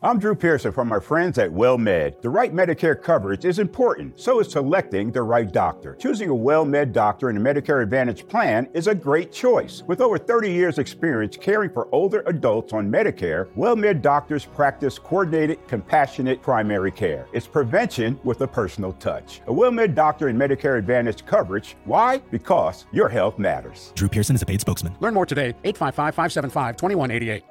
I'm 0.00 0.20
Drew 0.20 0.36
Pearson 0.36 0.70
from 0.70 0.92
our 0.92 1.00
friends 1.00 1.38
at 1.38 1.50
WellMed. 1.50 2.22
The 2.22 2.30
right 2.30 2.54
Medicare 2.54 3.02
coverage 3.02 3.44
is 3.44 3.58
important, 3.58 4.20
so 4.20 4.38
is 4.38 4.52
selecting 4.52 5.10
the 5.10 5.22
right 5.22 5.50
doctor. 5.50 5.96
Choosing 5.96 6.30
a 6.30 6.34
WellMed 6.34 6.92
doctor 6.92 7.30
in 7.30 7.36
a 7.36 7.40
Medicare 7.40 7.82
Advantage 7.82 8.24
plan 8.28 8.68
is 8.74 8.86
a 8.86 8.94
great 8.94 9.32
choice. 9.32 9.82
With 9.88 10.00
over 10.00 10.16
30 10.16 10.52
years' 10.52 10.78
experience 10.78 11.36
caring 11.36 11.70
for 11.70 11.92
older 11.92 12.22
adults 12.26 12.72
on 12.72 12.88
Medicare, 12.88 13.52
WellMed 13.56 14.00
doctors 14.00 14.44
practice 14.44 15.00
coordinated, 15.00 15.66
compassionate 15.66 16.42
primary 16.42 16.92
care. 16.92 17.26
It's 17.32 17.48
prevention 17.48 18.20
with 18.22 18.40
a 18.42 18.46
personal 18.46 18.92
touch. 18.92 19.40
A 19.48 19.52
WellMed 19.52 19.96
doctor 19.96 20.28
in 20.28 20.36
Medicare 20.36 20.78
Advantage 20.78 21.26
coverage. 21.26 21.74
Why? 21.86 22.18
Because 22.30 22.86
your 22.92 23.08
health 23.08 23.36
matters. 23.36 23.92
Drew 23.96 24.08
Pearson 24.08 24.36
is 24.36 24.42
a 24.42 24.46
paid 24.46 24.60
spokesman. 24.60 24.94
Learn 25.00 25.14
more 25.14 25.26
today, 25.26 25.56
855 25.64 26.14
575 26.14 26.76
2188. 26.76 27.42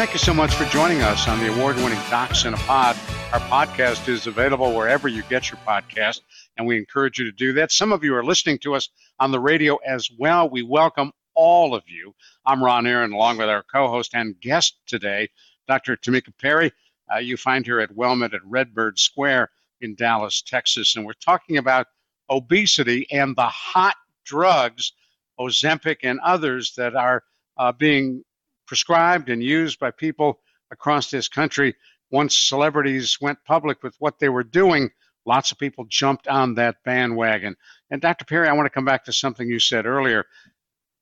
Thank 0.00 0.14
you 0.14 0.18
so 0.18 0.32
much 0.32 0.54
for 0.54 0.64
joining 0.64 1.02
us 1.02 1.28
on 1.28 1.38
the 1.40 1.52
award 1.52 1.76
winning 1.76 1.98
Docs 2.08 2.46
in 2.46 2.54
a 2.54 2.56
Pod. 2.56 2.96
Our 3.34 3.40
podcast 3.50 4.08
is 4.08 4.26
available 4.26 4.74
wherever 4.74 5.08
you 5.08 5.22
get 5.24 5.50
your 5.50 5.60
podcast, 5.68 6.22
and 6.56 6.66
we 6.66 6.78
encourage 6.78 7.18
you 7.18 7.26
to 7.26 7.32
do 7.32 7.52
that. 7.52 7.70
Some 7.70 7.92
of 7.92 8.02
you 8.02 8.14
are 8.14 8.24
listening 8.24 8.58
to 8.60 8.74
us 8.74 8.88
on 9.18 9.30
the 9.30 9.38
radio 9.38 9.76
as 9.86 10.10
well. 10.18 10.48
We 10.48 10.62
welcome 10.62 11.12
all 11.34 11.74
of 11.74 11.82
you. 11.86 12.14
I'm 12.46 12.64
Ron 12.64 12.86
Aaron, 12.86 13.12
along 13.12 13.36
with 13.36 13.50
our 13.50 13.62
co 13.62 13.88
host 13.88 14.14
and 14.14 14.40
guest 14.40 14.76
today, 14.86 15.28
Dr. 15.68 15.98
Tamika 15.98 16.32
Perry. 16.40 16.72
Uh, 17.14 17.18
you 17.18 17.36
find 17.36 17.66
her 17.66 17.78
at 17.78 17.94
WellMed 17.94 18.32
at 18.32 18.40
Redbird 18.46 18.98
Square 18.98 19.50
in 19.82 19.94
Dallas, 19.96 20.40
Texas. 20.40 20.96
And 20.96 21.04
we're 21.04 21.12
talking 21.12 21.58
about 21.58 21.88
obesity 22.30 23.06
and 23.10 23.36
the 23.36 23.48
hot 23.48 23.96
drugs, 24.24 24.94
Ozempic 25.38 25.98
and 26.04 26.18
others, 26.20 26.72
that 26.76 26.96
are 26.96 27.22
uh, 27.58 27.70
being 27.72 28.24
prescribed 28.70 29.28
and 29.30 29.42
used 29.42 29.80
by 29.80 29.90
people 29.90 30.38
across 30.70 31.10
this 31.10 31.26
country. 31.26 31.74
Once 32.12 32.36
celebrities 32.36 33.18
went 33.20 33.44
public 33.44 33.82
with 33.82 33.96
what 33.98 34.20
they 34.20 34.28
were 34.28 34.44
doing, 34.44 34.88
lots 35.26 35.50
of 35.50 35.58
people 35.58 35.84
jumped 35.88 36.28
on 36.28 36.54
that 36.54 36.76
bandwagon. 36.84 37.56
And 37.90 38.00
Dr. 38.00 38.24
Perry, 38.26 38.46
I 38.46 38.52
want 38.52 38.66
to 38.66 38.70
come 38.70 38.84
back 38.84 39.06
to 39.06 39.12
something 39.12 39.48
you 39.48 39.58
said 39.58 39.86
earlier. 39.86 40.24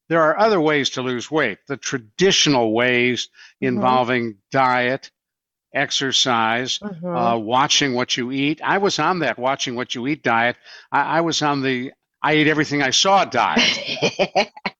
There 0.08 0.22
are 0.22 0.40
other 0.40 0.58
ways 0.58 0.88
to 0.90 1.02
lose 1.02 1.30
weight, 1.30 1.58
the 1.68 1.76
traditional 1.76 2.72
ways 2.72 3.26
mm-hmm. 3.26 3.66
involving 3.66 4.38
diet, 4.50 5.10
exercise, 5.74 6.78
mm-hmm. 6.78 7.06
uh, 7.06 7.36
watching 7.36 7.92
what 7.92 8.16
you 8.16 8.32
eat. 8.32 8.62
I 8.64 8.78
was 8.78 8.98
on 8.98 9.18
that 9.18 9.38
watching 9.38 9.74
what 9.74 9.94
you 9.94 10.06
eat 10.06 10.22
diet. 10.22 10.56
I, 10.90 11.18
I 11.18 11.20
was 11.20 11.42
on 11.42 11.60
the 11.60 11.92
I 12.22 12.32
ate 12.32 12.48
everything 12.48 12.82
I 12.82 12.90
saw 12.92 13.26
diet. 13.26 14.48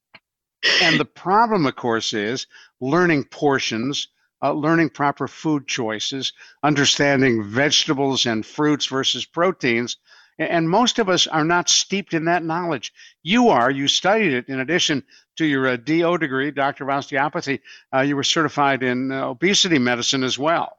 and 0.83 0.99
the 0.99 1.05
problem, 1.05 1.67
of 1.67 1.77
course, 1.77 2.13
is 2.13 2.47
learning 2.81 3.25
portions, 3.25 4.09
uh, 4.43 4.53
learning 4.53 4.91
proper 4.91 5.29
food 5.29 5.67
choices, 5.67 6.33
understanding 6.63 7.45
vegetables 7.45 8.27
and 8.27 8.45
fruits 8.45 8.87
versus 8.87 9.25
proteins. 9.25 9.97
And 10.39 10.71
most 10.71 11.01
of 11.01 11.09
us 11.09 11.27
are 11.27 11.45
not 11.45 11.69
steeped 11.69 12.15
in 12.15 12.27
that 12.27 12.45
knowledge. 12.45 12.93
You 13.25 13.49
are. 13.49 13.71
You 13.71 13.89
studied 13.89 14.33
it 14.33 14.49
in 14.49 14.61
addition 14.61 15.03
to 15.37 15.45
your 15.45 15.67
uh, 15.67 15.77
DO 15.77 16.19
degree, 16.19 16.53
Doctor 16.53 16.85
of 16.85 16.91
Osteopathy. 16.91 17.61
Uh, 17.93 18.01
you 18.01 18.15
were 18.15 18.23
certified 18.23 18.85
in 18.85 19.11
uh, 19.11 19.27
obesity 19.27 19.79
medicine 19.79 20.23
as 20.23 20.39
well. 20.39 20.79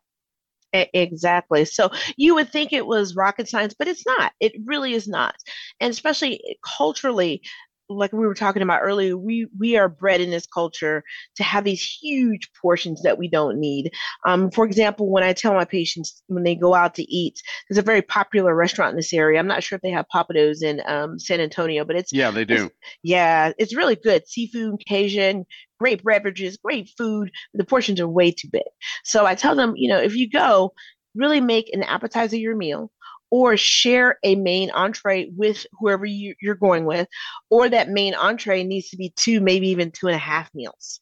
Exactly. 0.71 1.65
So 1.65 1.89
you 2.15 2.35
would 2.35 2.51
think 2.51 2.71
it 2.71 2.85
was 2.85 3.15
rocket 3.15 3.49
science, 3.49 3.73
but 3.77 3.87
it's 3.87 4.05
not. 4.05 4.33
It 4.39 4.53
really 4.65 4.93
is 4.93 5.07
not. 5.07 5.35
And 5.79 5.89
especially 5.89 6.57
culturally, 6.63 7.41
like 7.89 8.13
we 8.13 8.27
were 8.27 8.35
talking 8.35 8.61
about 8.61 8.81
earlier, 8.81 9.17
we 9.17 9.47
we 9.57 9.77
are 9.77 9.89
bred 9.89 10.21
in 10.21 10.29
this 10.29 10.45
culture 10.45 11.03
to 11.35 11.43
have 11.43 11.63
these 11.63 11.83
huge 11.83 12.49
portions 12.61 13.01
that 13.01 13.17
we 13.17 13.27
don't 13.27 13.59
need. 13.59 13.91
Um, 14.25 14.51
for 14.51 14.65
example, 14.65 15.09
when 15.09 15.23
I 15.23 15.33
tell 15.33 15.53
my 15.53 15.65
patients 15.65 16.21
when 16.27 16.43
they 16.43 16.55
go 16.55 16.73
out 16.75 16.95
to 16.95 17.03
eat, 17.03 17.41
there's 17.67 17.79
a 17.79 17.83
very 17.83 18.01
popular 18.01 18.55
restaurant 18.55 18.91
in 18.91 18.97
this 18.97 19.13
area. 19.13 19.39
I'm 19.39 19.47
not 19.47 19.63
sure 19.63 19.75
if 19.75 19.81
they 19.81 19.89
have 19.91 20.05
Pappadeaux 20.13 20.61
in 20.61 20.81
um, 20.85 21.19
San 21.19 21.39
Antonio, 21.39 21.83
but 21.83 21.95
it's 21.95 22.13
yeah, 22.13 22.31
they 22.31 22.45
do. 22.45 22.65
It's, 22.65 22.75
yeah, 23.03 23.51
it's 23.57 23.75
really 23.75 23.95
good. 23.95 24.27
Seafood, 24.27 24.83
Cajun, 24.87 25.45
great 25.79 26.03
beverages, 26.03 26.57
great 26.57 26.89
food. 26.97 27.31
The 27.53 27.65
portions 27.65 27.99
are 27.99 28.07
way 28.07 28.31
too 28.31 28.49
big. 28.51 28.63
So 29.03 29.25
I 29.25 29.35
tell 29.35 29.55
them, 29.55 29.73
you 29.75 29.89
know, 29.89 29.99
if 29.99 30.15
you 30.15 30.29
go, 30.29 30.73
really 31.15 31.41
make 31.41 31.69
an 31.73 31.83
appetizer 31.83 32.37
your 32.37 32.55
meal 32.55 32.91
or 33.31 33.57
share 33.57 34.17
a 34.23 34.35
main 34.35 34.71
entree 34.71 35.29
with 35.35 35.65
whoever 35.73 36.05
you, 36.05 36.35
are 36.47 36.55
going 36.55 36.85
with, 36.85 37.07
or 37.49 37.69
that 37.69 37.89
main 37.89 38.15
entree 38.15 38.63
needs 38.63 38.89
to 38.89 38.97
be 38.97 39.13
two, 39.15 39.39
maybe 39.39 39.69
even 39.69 39.91
two 39.91 40.07
and 40.07 40.15
a 40.15 40.19
half 40.19 40.53
meals. 40.53 40.99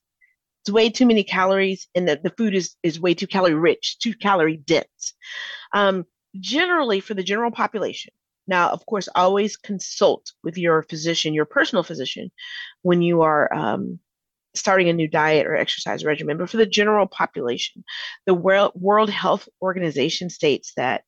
It's 0.63 0.72
way 0.72 0.89
too 0.89 1.05
many 1.05 1.24
calories, 1.24 1.88
and 1.96 2.07
the, 2.07 2.19
the 2.22 2.31
food 2.31 2.53
is, 2.53 2.75
is 2.84 3.00
way 3.00 3.13
too 3.13 3.27
calorie 3.27 3.53
rich, 3.53 3.98
too 4.00 4.13
calorie 4.13 4.57
dense. 4.57 5.13
Um, 5.74 6.05
generally, 6.39 7.00
for 7.00 7.13
the 7.13 7.24
general 7.24 7.51
population, 7.51 8.13
now, 8.48 8.69
of 8.69 8.86
course, 8.86 9.10
always 9.13 9.57
consult 9.57 10.31
with 10.43 10.57
your 10.57 10.84
physician, 10.84 11.34
your 11.34 11.46
personal 11.46 11.84
physician, 11.84 12.31
when 12.81 13.01
you 13.01 13.22
are 13.22 13.53
um, 13.53 14.00
starting 14.55 14.89
a 14.89 14.93
new 14.93 15.07
diet 15.07 15.46
or 15.46 15.55
exercise 15.55 16.05
regimen. 16.05 16.38
But 16.38 16.50
for 16.50 16.57
the 16.57 16.65
general 16.65 17.07
population, 17.07 17.84
the 18.25 18.34
World, 18.34 18.72
World 18.75 19.10
Health 19.10 19.48
Organization 19.62 20.29
states 20.29 20.74
that 20.77 21.03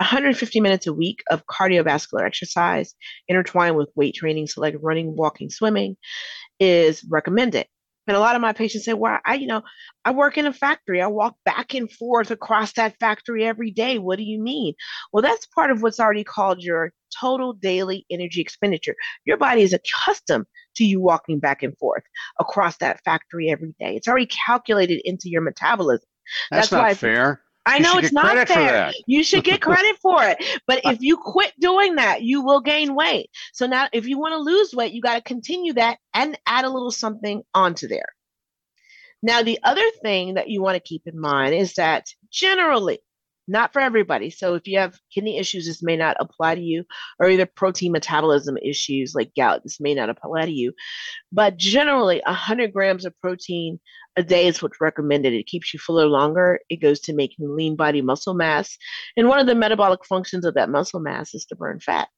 150 0.00 0.60
minutes 0.60 0.86
a 0.86 0.94
week 0.94 1.22
of 1.30 1.44
cardiovascular 1.46 2.24
exercise 2.24 2.94
intertwined 3.28 3.76
with 3.76 3.90
weight 3.94 4.14
training, 4.14 4.46
so 4.46 4.60
like 4.62 4.74
running, 4.80 5.14
walking, 5.14 5.50
swimming, 5.50 5.96
is 6.58 7.04
recommended. 7.10 7.66
And 8.06 8.16
a 8.16 8.20
lot 8.20 8.34
of 8.34 8.40
my 8.40 8.54
patients 8.54 8.86
say, 8.86 8.94
well, 8.94 9.18
I, 9.24 9.34
you 9.34 9.46
know, 9.46 9.62
I 10.04 10.10
work 10.10 10.38
in 10.38 10.46
a 10.46 10.52
factory. 10.52 11.02
I 11.02 11.06
walk 11.06 11.36
back 11.44 11.74
and 11.74 11.92
forth 11.92 12.30
across 12.30 12.72
that 12.72 12.96
factory 12.98 13.44
every 13.44 13.70
day. 13.70 13.98
What 13.98 14.16
do 14.16 14.24
you 14.24 14.42
mean? 14.42 14.74
Well, 15.12 15.22
that's 15.22 15.46
part 15.46 15.70
of 15.70 15.82
what's 15.82 16.00
already 16.00 16.24
called 16.24 16.62
your 16.62 16.92
total 17.20 17.52
daily 17.52 18.06
energy 18.10 18.40
expenditure. 18.40 18.96
Your 19.26 19.36
body 19.36 19.62
is 19.62 19.74
accustomed 19.74 20.46
to 20.76 20.84
you 20.84 21.00
walking 21.00 21.38
back 21.38 21.62
and 21.62 21.76
forth 21.78 22.02
across 22.40 22.78
that 22.78 23.00
factory 23.04 23.50
every 23.50 23.74
day. 23.78 23.96
It's 23.96 24.08
already 24.08 24.26
calculated 24.26 25.02
into 25.04 25.28
your 25.28 25.42
metabolism. 25.42 26.06
That's, 26.50 26.70
That's 26.70 26.72
not 26.72 26.82
why 26.82 26.94
fair. 26.94 27.42
I 27.66 27.78
know 27.78 27.98
it's 27.98 28.12
not 28.12 28.48
fair. 28.48 28.92
You 29.06 29.22
should 29.22 29.44
get 29.44 29.60
credit 29.60 29.96
for 30.00 30.24
it. 30.24 30.38
But 30.66 30.80
if 30.84 31.00
you 31.00 31.16
quit 31.16 31.52
doing 31.60 31.96
that, 31.96 32.22
you 32.22 32.42
will 32.42 32.60
gain 32.60 32.94
weight. 32.94 33.30
So 33.52 33.66
now, 33.66 33.88
if 33.92 34.06
you 34.06 34.18
want 34.18 34.32
to 34.32 34.38
lose 34.38 34.74
weight, 34.74 34.92
you 34.92 35.02
got 35.02 35.16
to 35.16 35.22
continue 35.22 35.74
that 35.74 35.98
and 36.14 36.38
add 36.46 36.64
a 36.64 36.70
little 36.70 36.90
something 36.90 37.42
onto 37.54 37.88
there. 37.88 38.08
Now, 39.22 39.42
the 39.42 39.58
other 39.62 39.84
thing 40.02 40.34
that 40.34 40.48
you 40.48 40.62
want 40.62 40.76
to 40.76 40.80
keep 40.80 41.02
in 41.06 41.20
mind 41.20 41.54
is 41.54 41.74
that 41.74 42.06
generally, 42.30 43.00
not 43.50 43.72
for 43.72 43.80
everybody. 43.80 44.30
So 44.30 44.54
if 44.54 44.68
you 44.68 44.78
have 44.78 44.98
kidney 45.12 45.36
issues, 45.38 45.66
this 45.66 45.82
may 45.82 45.96
not 45.96 46.16
apply 46.20 46.54
to 46.54 46.60
you, 46.60 46.84
or 47.18 47.28
either 47.28 47.46
protein 47.46 47.90
metabolism 47.92 48.56
issues 48.56 49.12
like 49.14 49.32
gout, 49.36 49.62
this 49.64 49.80
may 49.80 49.92
not 49.92 50.08
apply 50.08 50.46
to 50.46 50.52
you. 50.52 50.72
But 51.32 51.56
generally, 51.56 52.22
100 52.24 52.72
grams 52.72 53.04
of 53.04 53.18
protein 53.20 53.80
a 54.16 54.22
day 54.22 54.46
is 54.46 54.62
what's 54.62 54.80
recommended. 54.80 55.32
It 55.32 55.46
keeps 55.46 55.72
you 55.72 55.78
fuller 55.80 56.06
longer. 56.06 56.60
It 56.68 56.80
goes 56.80 57.00
to 57.00 57.14
making 57.14 57.54
lean 57.56 57.76
body 57.76 58.02
muscle 58.02 58.34
mass. 58.34 58.76
And 59.16 59.28
one 59.28 59.38
of 59.38 59.46
the 59.46 59.54
metabolic 59.54 60.04
functions 60.04 60.44
of 60.44 60.54
that 60.54 60.70
muscle 60.70 61.00
mass 61.00 61.34
is 61.34 61.44
to 61.46 61.56
burn 61.56 61.80
fat. 61.80 62.08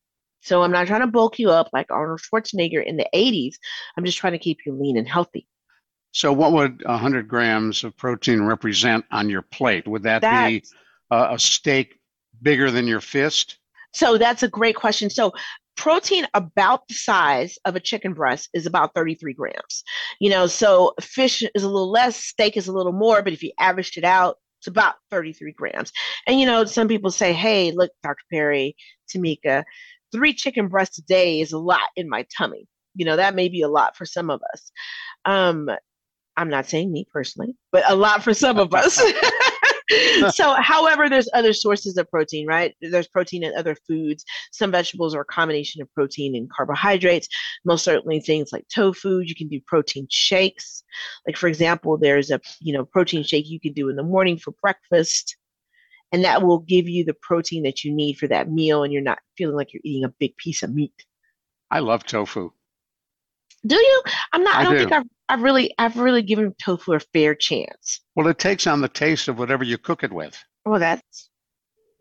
So 0.41 0.63
I'm 0.63 0.73
not 0.73 0.87
trying 0.87 1.03
to 1.03 1.07
bulk 1.07 1.39
you 1.39 1.51
up 1.51 1.69
like 1.73 1.91
Arnold 1.91 2.21
Schwarzenegger 2.21 2.85
in 2.85 2.97
the 2.97 3.07
80s. 3.15 3.55
I'm 3.97 4.05
just 4.05 4.19
trying 4.19 4.33
to 4.33 4.39
keep 4.39 4.59
you 4.67 4.73
lean 4.73 4.97
and 4.97 5.07
healthy. 5.07 5.47
So, 6.15 6.31
what 6.33 6.53
would 6.53 6.85
100 6.85 7.27
grams 7.27 7.85
of 7.85 7.97
protein 7.97 8.43
represent 8.43 9.05
on 9.11 9.31
your 9.31 9.41
plate? 9.41 9.89
Would 9.89 10.03
that 10.03 10.21
That's, 10.21 10.51
be 10.51 10.63
a 11.11 11.39
steak 11.39 11.99
bigger 12.43 12.71
than 12.71 12.87
your 12.87 13.01
fist? 13.01 13.59
So 13.95 14.17
that's 14.19 14.43
a 14.43 14.49
great 14.49 14.75
question. 14.75 15.11
So 15.11 15.33
protein 15.83 16.25
about 16.33 16.87
the 16.87 16.95
size 16.95 17.59
of 17.65 17.75
a 17.75 17.81
chicken 17.81 18.15
breast 18.15 18.49
is 18.55 18.67
about 18.67 18.95
33 18.95 19.33
grams. 19.33 19.83
You 20.21 20.31
know, 20.31 20.47
so 20.47 20.95
fish 21.01 21.43
is 21.43 21.65
a 21.65 21.69
little 21.69 21.91
less, 21.91 22.17
steak 22.17 22.57
is 22.57 22.69
a 22.69 22.73
little 22.73 22.93
more, 22.93 23.21
but 23.21 23.33
if 23.33 23.43
you 23.43 23.51
averaged 23.59 23.99
it 23.99 24.05
out, 24.05 24.37
it's 24.61 24.69
about 24.69 24.95
33 25.11 25.51
grams. 25.51 25.91
And 26.29 26.39
you 26.39 26.47
know, 26.47 26.65
some 26.67 26.87
people 26.87 27.11
say, 27.11 27.33
hey, 27.33 27.73
look, 27.73 27.91
Dr. 28.05 28.23
Perry, 28.31 28.77
Tamika, 29.13 29.65
three 30.13 30.33
chicken 30.33 30.69
breasts 30.69 30.99
a 30.99 31.03
day 31.03 31.41
is 31.41 31.51
a 31.51 31.59
lot 31.59 31.81
in 31.97 32.09
my 32.09 32.25
tummy. 32.39 32.69
You 32.95 33.05
know, 33.05 33.17
that 33.17 33.35
may 33.35 33.49
be 33.49 33.63
a 33.63 33.69
lot 33.69 33.97
for 33.97 34.07
some 34.07 34.31
of 34.31 34.41
us. 34.53 34.71
Um, 35.25 35.69
I'm 36.37 36.49
not 36.49 36.67
saying 36.67 36.93
me 36.93 37.09
personally, 37.13 37.57
but 37.73 37.83
a 37.91 37.97
lot 37.97 38.23
for 38.23 38.35
some 38.35 38.61
of 38.61 38.73
us. 38.73 39.03
so, 40.33 40.55
however, 40.55 41.09
there's 41.09 41.29
other 41.35 41.53
sources 41.53 41.97
of 41.97 42.11
protein, 42.11 42.47
right? 42.47 42.75
There's 42.81 43.09
protein 43.09 43.45
in 43.45 43.57
other 43.57 43.77
foods. 43.87 44.25
Some 44.53 44.71
vegetables 44.71 45.15
are 45.15 45.23
a 45.23 45.27
combination 45.27 45.83
of 45.83 45.93
protein 45.95 46.37
and 46.37 46.51
carbohydrates. 46.51 47.29
Most 47.65 47.85
certainly, 47.85 48.21
things 48.21 48.53
like 48.53 48.67
tofu. 48.69 49.21
You 49.21 49.35
can 49.35 49.49
do 49.49 49.61
protein 49.67 50.07
shakes. 50.11 50.83
Like, 51.27 51.37
for 51.37 51.49
example, 51.49 51.99
there's 51.99 52.31
a 52.31 52.41
you 52.61 52.73
know 52.73 52.85
protein 52.85 53.23
shake 53.23 53.49
you 53.49 53.61
can 53.61 53.73
do 53.73 53.89
in 53.89 53.97
the 53.97 54.03
morning 54.03 54.39
for 54.39 54.53
breakfast, 54.63 55.37
and 56.13 56.25
that 56.25 56.43
will 56.43 56.59
give 56.59 56.89
you 56.89 57.05
the 57.05 57.15
protein 57.15 57.63
that 57.65 57.85
you 57.85 57.93
need 57.93 58.15
for 58.15 58.29
that 58.29 58.51
meal, 58.51 58.85
and 58.85 58.93
you're 58.93 59.03
not 59.03 59.19
feeling 59.37 59.57
like 59.57 59.73
you're 59.73 59.83
eating 59.85 60.05
a 60.05 60.15
big 60.19 60.37
piece 60.37 60.63
of 60.63 60.75
meat. 60.75 60.95
I 61.71 61.81
love 61.81 62.05
tofu. 62.05 62.51
Do 63.65 63.77
you? 63.77 64.03
I'm 64.33 64.43
not. 64.43 64.57
I, 64.57 64.61
I 64.61 64.65
don't 64.65 64.73
do. 64.73 64.79
think 64.81 64.93
I've, 64.93 65.07
I've 65.33 65.41
really, 65.41 65.75
I've 65.79 65.97
really 65.97 66.21
given 66.21 66.55
tofu 66.63 66.93
a 66.93 67.01
fair 67.01 67.35
chance. 67.35 68.01
Well, 68.15 68.27
it 68.29 68.39
takes 68.39 68.67
on 68.67 68.83
the 68.83 68.89
taste 68.89 69.29
of 69.29 69.39
whatever 69.39 69.65
you 69.65 69.79
cook 69.79 70.05
it 70.05 70.13
with. 70.13 70.37
Well, 70.67 70.79
that's 70.79 71.31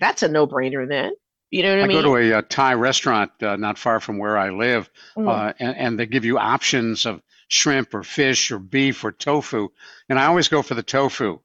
that's 0.02 0.22
a 0.22 0.28
no-brainer 0.28 0.86
then. 0.86 1.14
You 1.50 1.64
know 1.64 1.70
what 1.70 1.80
I, 1.80 1.84
I 1.84 1.88
mean? 1.88 1.98
I 1.98 2.02
go 2.02 2.16
to 2.16 2.36
a, 2.36 2.40
a 2.40 2.42
Thai 2.42 2.74
restaurant 2.74 3.32
uh, 3.42 3.56
not 3.56 3.78
far 3.78 4.02
from 4.02 4.18
where 4.18 4.38
I 4.38 4.50
live, 4.50 4.90
mm. 5.18 5.30
uh, 5.30 5.54
and, 5.60 5.78
and 5.78 6.00
they 6.00 6.08
give 6.08 6.26
you 6.26 6.40
options 6.40 7.06
of 7.06 7.22
shrimp 7.48 7.94
or 7.94 8.04
fish 8.04 8.52
or 8.52 8.60
beef 8.60 9.04
or 9.06 9.14
tofu, 9.14 9.70
and 10.10 10.20
I 10.20 10.26
always 10.26 10.50
go 10.50 10.62
for 10.62 10.74
the 10.74 10.84
tofu. 10.84 11.40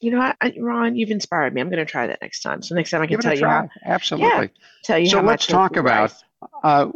You 0.00 0.10
know, 0.10 0.18
what, 0.18 0.54
Ron, 0.58 0.96
you've 0.96 1.12
inspired 1.12 1.54
me. 1.54 1.60
I'm 1.60 1.68
going 1.68 1.78
to 1.78 1.84
try 1.84 2.08
that 2.08 2.18
next 2.20 2.40
time. 2.40 2.62
So 2.62 2.74
next 2.74 2.90
time 2.90 3.02
I 3.02 3.06
can 3.06 3.20
tell 3.20 3.38
you 3.38 3.46
how. 3.46 3.68
Absolutely. 3.84 4.46
Yeah, 4.46 4.64
tell 4.82 4.98
you. 4.98 5.06
So 5.06 5.20
let's 5.20 5.46
talk 5.46 5.76
about 5.76 6.12
uh, 6.64 6.86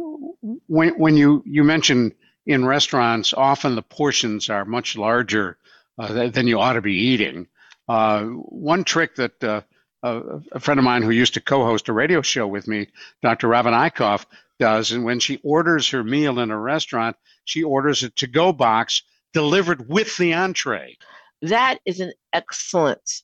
when 0.67 0.99
when 0.99 1.15
you 1.15 1.41
you 1.45 1.63
mentioned 1.63 2.11
in 2.47 2.65
restaurants, 2.65 3.33
often 3.33 3.75
the 3.75 3.81
portions 3.81 4.49
are 4.49 4.65
much 4.65 4.97
larger 4.97 5.57
uh, 5.99 6.29
than 6.29 6.47
you 6.47 6.59
ought 6.59 6.73
to 6.73 6.81
be 6.81 6.95
eating. 6.95 7.47
Uh, 7.87 8.23
one 8.23 8.83
trick 8.83 9.15
that 9.15 9.43
uh, 9.43 9.61
a 10.03 10.59
friend 10.59 10.79
of 10.79 10.83
mine 10.83 11.01
who 11.01 11.11
used 11.11 11.33
to 11.33 11.41
co-host 11.41 11.89
a 11.89 11.93
radio 11.93 12.21
show 12.21 12.47
with 12.47 12.67
me, 12.67 12.87
Dr. 13.21 13.47
Robin 13.47 13.73
Eichhoff, 13.73 14.25
does, 14.59 14.91
and 14.91 15.03
when 15.03 15.19
she 15.19 15.39
orders 15.43 15.89
her 15.89 16.03
meal 16.03 16.39
in 16.39 16.49
a 16.49 16.57
restaurant, 16.57 17.15
she 17.45 17.63
orders 17.63 18.03
a 18.03 18.09
to-go 18.09 18.53
box 18.53 19.03
delivered 19.33 19.89
with 19.89 20.15
the 20.17 20.33
entree. 20.33 20.97
That 21.41 21.79
is 21.85 21.99
an 21.99 22.13
excellent, 22.33 23.21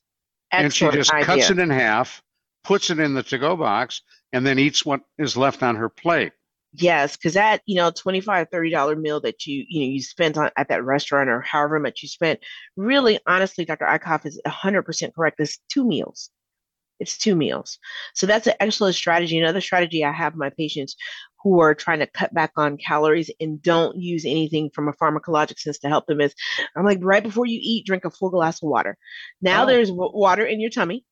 excellent 0.52 0.66
And 0.66 0.74
she 0.74 0.90
just 0.90 1.14
idea. 1.14 1.26
cuts 1.26 1.50
it 1.50 1.60
in 1.60 1.70
half, 1.70 2.22
puts 2.64 2.90
it 2.90 3.00
in 3.00 3.14
the 3.14 3.24
to-go 3.24 3.56
box, 3.56 4.02
and 4.32 4.46
then 4.46 4.60
eats 4.60 4.86
what 4.86 5.02
is 5.18 5.38
left 5.38 5.64
on 5.64 5.76
her 5.78 5.90
plate. 5.90 6.34
Yes, 6.76 7.16
because 7.16 7.36
that, 7.36 7.62
you 7.68 7.76
know, 7.76 7.92
25 7.92 8.50
$30 8.50 9.00
meal 9.00 9.20
that 9.22 9.46
you, 9.46 9.64
you 9.68 9.82
know, 9.82 9.92
you 9.94 10.02
spent 10.02 10.38
on 10.38 10.50
at 10.58 10.70
that 10.70 10.84
restaurant 10.84 11.30
or 11.30 11.40
however 11.42 11.80
much 11.80 12.02
you 12.02 12.10
spent, 12.10 12.40
really, 12.76 13.20
honestly, 13.28 13.64
Dr. 13.64 13.86
Eickhoff 13.86 14.26
is 14.26 14.42
100% 14.46 15.14
correct. 15.14 15.40
It's 15.40 15.60
two 15.72 15.86
meals. 15.86 16.32
It's 17.00 17.18
two 17.18 17.36
meals. 17.36 17.78
So 18.16 18.26
that's 18.26 18.48
an 18.48 18.54
excellent 18.60 18.96
strategy. 18.96 19.38
Another 19.38 19.62
strategy 19.62 20.04
I 20.04 20.12
have 20.12 20.36
my 20.36 20.50
patients 20.50 20.96
who 21.44 21.60
are 21.60 21.76
trying 21.76 22.00
to 22.00 22.08
cut 22.08 22.34
back 22.34 22.54
on 22.56 22.78
calories 22.78 23.30
and 23.40 23.62
don't 23.62 23.98
use 23.98 24.26
anything 24.26 24.70
from 24.74 24.88
a 24.88 24.94
pharmacologic 24.94 25.60
sense 25.60 25.80
to 25.80 25.90
help 25.90 26.08
them 26.08 26.22
is 26.22 26.34
I'm 26.76 26.86
like, 26.86 27.00
right 27.02 27.22
before 27.22 27.46
you 27.46 27.60
eat, 27.62 27.86
drink 27.86 28.06
a 28.06 28.10
full 28.10 28.30
glass 28.30 28.64
of 28.64 28.70
water. 28.70 28.98
Now 29.42 29.64
Oh. 29.64 29.66
there's 29.68 29.90
w- 29.90 30.12
water 30.14 30.46
in 30.46 30.60
your 30.62 30.70
tummy 30.70 31.04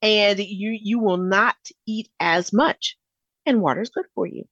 and 0.00 0.38
you 0.38 0.78
you 0.80 0.98
will 0.98 1.16
not 1.18 1.56
eat 1.86 2.08
as 2.20 2.52
much 2.52 2.96
and 3.44 3.60
water 3.60 3.80
is 3.82 3.90
good 3.90 4.06
for 4.14 4.26
you. 4.26 4.44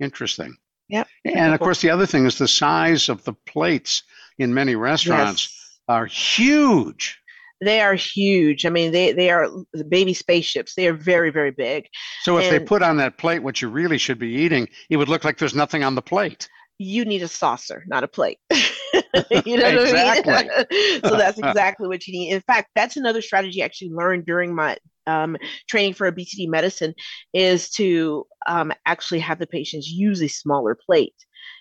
Interesting. 0.00 0.56
Yep. 0.88 1.06
And 1.24 1.54
of 1.54 1.60
course, 1.60 1.80
the 1.80 1.90
other 1.90 2.06
thing 2.06 2.26
is 2.26 2.38
the 2.38 2.48
size 2.48 3.08
of 3.08 3.22
the 3.24 3.32
plates 3.32 4.02
in 4.38 4.52
many 4.52 4.74
restaurants 4.74 5.48
Yes. 5.48 5.80
are 5.88 6.06
huge. 6.06 7.18
They 7.62 7.80
are 7.80 7.94
huge. 7.94 8.64
I 8.64 8.70
mean, 8.70 8.90
they 8.90 9.12
they 9.12 9.30
are 9.30 9.48
the 9.74 9.84
baby 9.84 10.14
spaceships. 10.14 10.74
They 10.74 10.88
are 10.88 10.94
very 10.94 11.30
very 11.30 11.50
big. 11.50 11.86
So 12.22 12.38
if 12.38 12.50
they 12.50 12.58
put 12.58 12.82
on 12.82 12.96
that 12.96 13.18
plate 13.18 13.40
what 13.40 13.60
you 13.60 13.68
really 13.68 13.98
should 13.98 14.18
be 14.18 14.30
eating, 14.30 14.68
it 14.88 14.96
would 14.96 15.08
look 15.08 15.24
like 15.24 15.36
there's 15.38 15.54
nothing 15.54 15.84
on 15.84 15.94
the 15.94 16.02
plate. 16.02 16.48
You 16.78 17.04
need 17.04 17.22
a 17.22 17.28
saucer, 17.28 17.84
not 17.86 18.02
a 18.02 18.08
plate. 18.08 18.38
you 18.50 19.58
know 19.58 19.74
what 19.74 19.88
Exactly. 19.88 20.32
I 20.32 20.66
mean? 20.70 21.00
so 21.04 21.16
that's 21.16 21.38
exactly 21.44 21.86
what 21.86 22.06
you 22.06 22.14
need. 22.14 22.32
In 22.32 22.40
fact, 22.40 22.70
that's 22.74 22.96
another 22.96 23.20
strategy 23.20 23.62
I 23.62 23.66
actually 23.66 23.90
learned 23.90 24.24
during 24.24 24.54
my 24.54 24.78
um, 25.10 25.36
training 25.68 25.94
for 25.94 26.06
obesity 26.06 26.46
medicine 26.46 26.94
is 27.32 27.70
to 27.70 28.26
um, 28.46 28.72
actually 28.86 29.20
have 29.20 29.38
the 29.38 29.46
patients 29.46 29.88
use 29.88 30.22
a 30.22 30.28
smaller 30.28 30.74
plate 30.86 31.16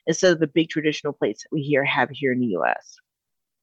instead 0.07 0.33
of 0.33 0.39
the 0.39 0.47
big 0.47 0.69
traditional 0.69 1.13
plates 1.13 1.43
that 1.43 1.49
we 1.55 1.61
here 1.61 1.85
have 1.85 2.09
here 2.11 2.33
in 2.33 2.39
the 2.39 2.47
U.S. 2.47 2.95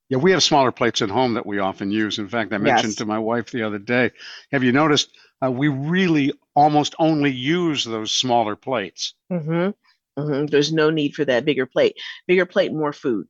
Yeah, 0.08 0.18
we 0.18 0.32
have 0.32 0.42
smaller 0.42 0.72
plates 0.72 1.00
at 1.02 1.10
home 1.10 1.34
that 1.34 1.46
we 1.46 1.58
often 1.60 1.90
use. 1.92 2.18
In 2.18 2.28
fact, 2.28 2.52
I 2.52 2.58
mentioned 2.58 2.96
Yes. 2.96 2.98
to 2.98 3.06
my 3.06 3.18
wife 3.20 3.50
the 3.52 3.62
other 3.62 3.78
day, 3.78 4.10
have 4.50 4.64
you 4.64 4.72
noticed 4.72 5.16
uh, 5.44 5.50
we 5.50 5.68
really 5.68 6.32
almost 6.56 6.94
only 6.98 7.30
use 7.30 7.84
those 7.84 8.10
smaller 8.12 8.56
plates? 8.56 9.14
hmm 9.30 9.70
hmm 10.18 10.46
There's 10.46 10.72
no 10.72 10.90
need 10.90 11.14
for 11.14 11.24
that 11.24 11.44
bigger 11.44 11.66
plate. 11.66 11.96
Bigger 12.26 12.46
plate, 12.46 12.72
more 12.72 12.92
food. 12.92 13.26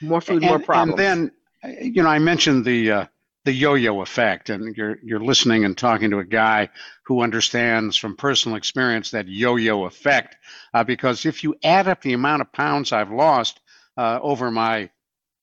More 0.00 0.20
food, 0.22 0.42
more 0.42 0.58
problems. 0.58 0.86
And 0.90 0.96
then, 0.98 1.32
uh, 1.64 1.68
you 1.80 2.02
know, 2.02 2.08
I 2.08 2.18
mentioned 2.18 2.64
the 2.64 2.90
uh, 2.92 3.06
the 3.46 3.54
yo-yo 3.54 4.02
effect, 4.02 4.50
and 4.50 4.76
you're 4.76 4.98
you're 5.02 5.20
listening 5.20 5.64
and 5.64 5.78
talking 5.78 6.10
to 6.10 6.20
a 6.20 6.26
guy 6.26 6.70
who 7.04 7.22
understands 7.22 7.96
from 7.96 8.16
personal 8.16 8.58
experience 8.58 9.12
that 9.12 9.28
yo-yo 9.28 9.86
effect. 9.86 10.36
Uh, 10.74 10.84
because 10.84 11.26
if 11.26 11.44
you 11.44 11.56
add 11.64 11.88
up 11.88 12.02
the 12.02 12.14
amount 12.14 12.42
of 12.42 12.52
pounds 12.52 12.92
I've 12.92 13.12
lost 13.12 13.60
uh, 13.96 14.20
over 14.22 14.52
my 14.52 14.90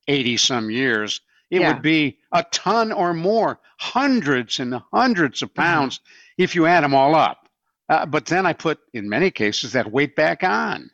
eighty 0.07 0.37
some 0.37 0.71
years, 0.71 1.21
it 1.51 1.61
Yeah. 1.61 1.67
would 1.67 1.81
be 1.81 2.19
a 2.33 2.43
ton 2.51 2.91
or 2.93 3.13
more, 3.13 3.59
hundreds 3.79 4.59
and 4.59 4.75
hundreds 4.93 5.41
of 5.43 5.53
Mm-hmm. 5.57 5.63
pounds 5.63 6.01
if 6.37 6.55
you 6.55 6.67
add 6.67 6.83
them 6.83 6.95
all 6.95 7.15
up. 7.15 7.49
Uh, 7.89 8.05
but 8.05 8.25
then 8.27 8.45
I 8.45 8.53
put, 8.53 8.79
in 8.93 9.09
many 9.09 9.31
cases, 9.31 9.73
that 9.73 9.91
weight 9.91 10.15
back 10.15 10.43
on. 10.43 10.91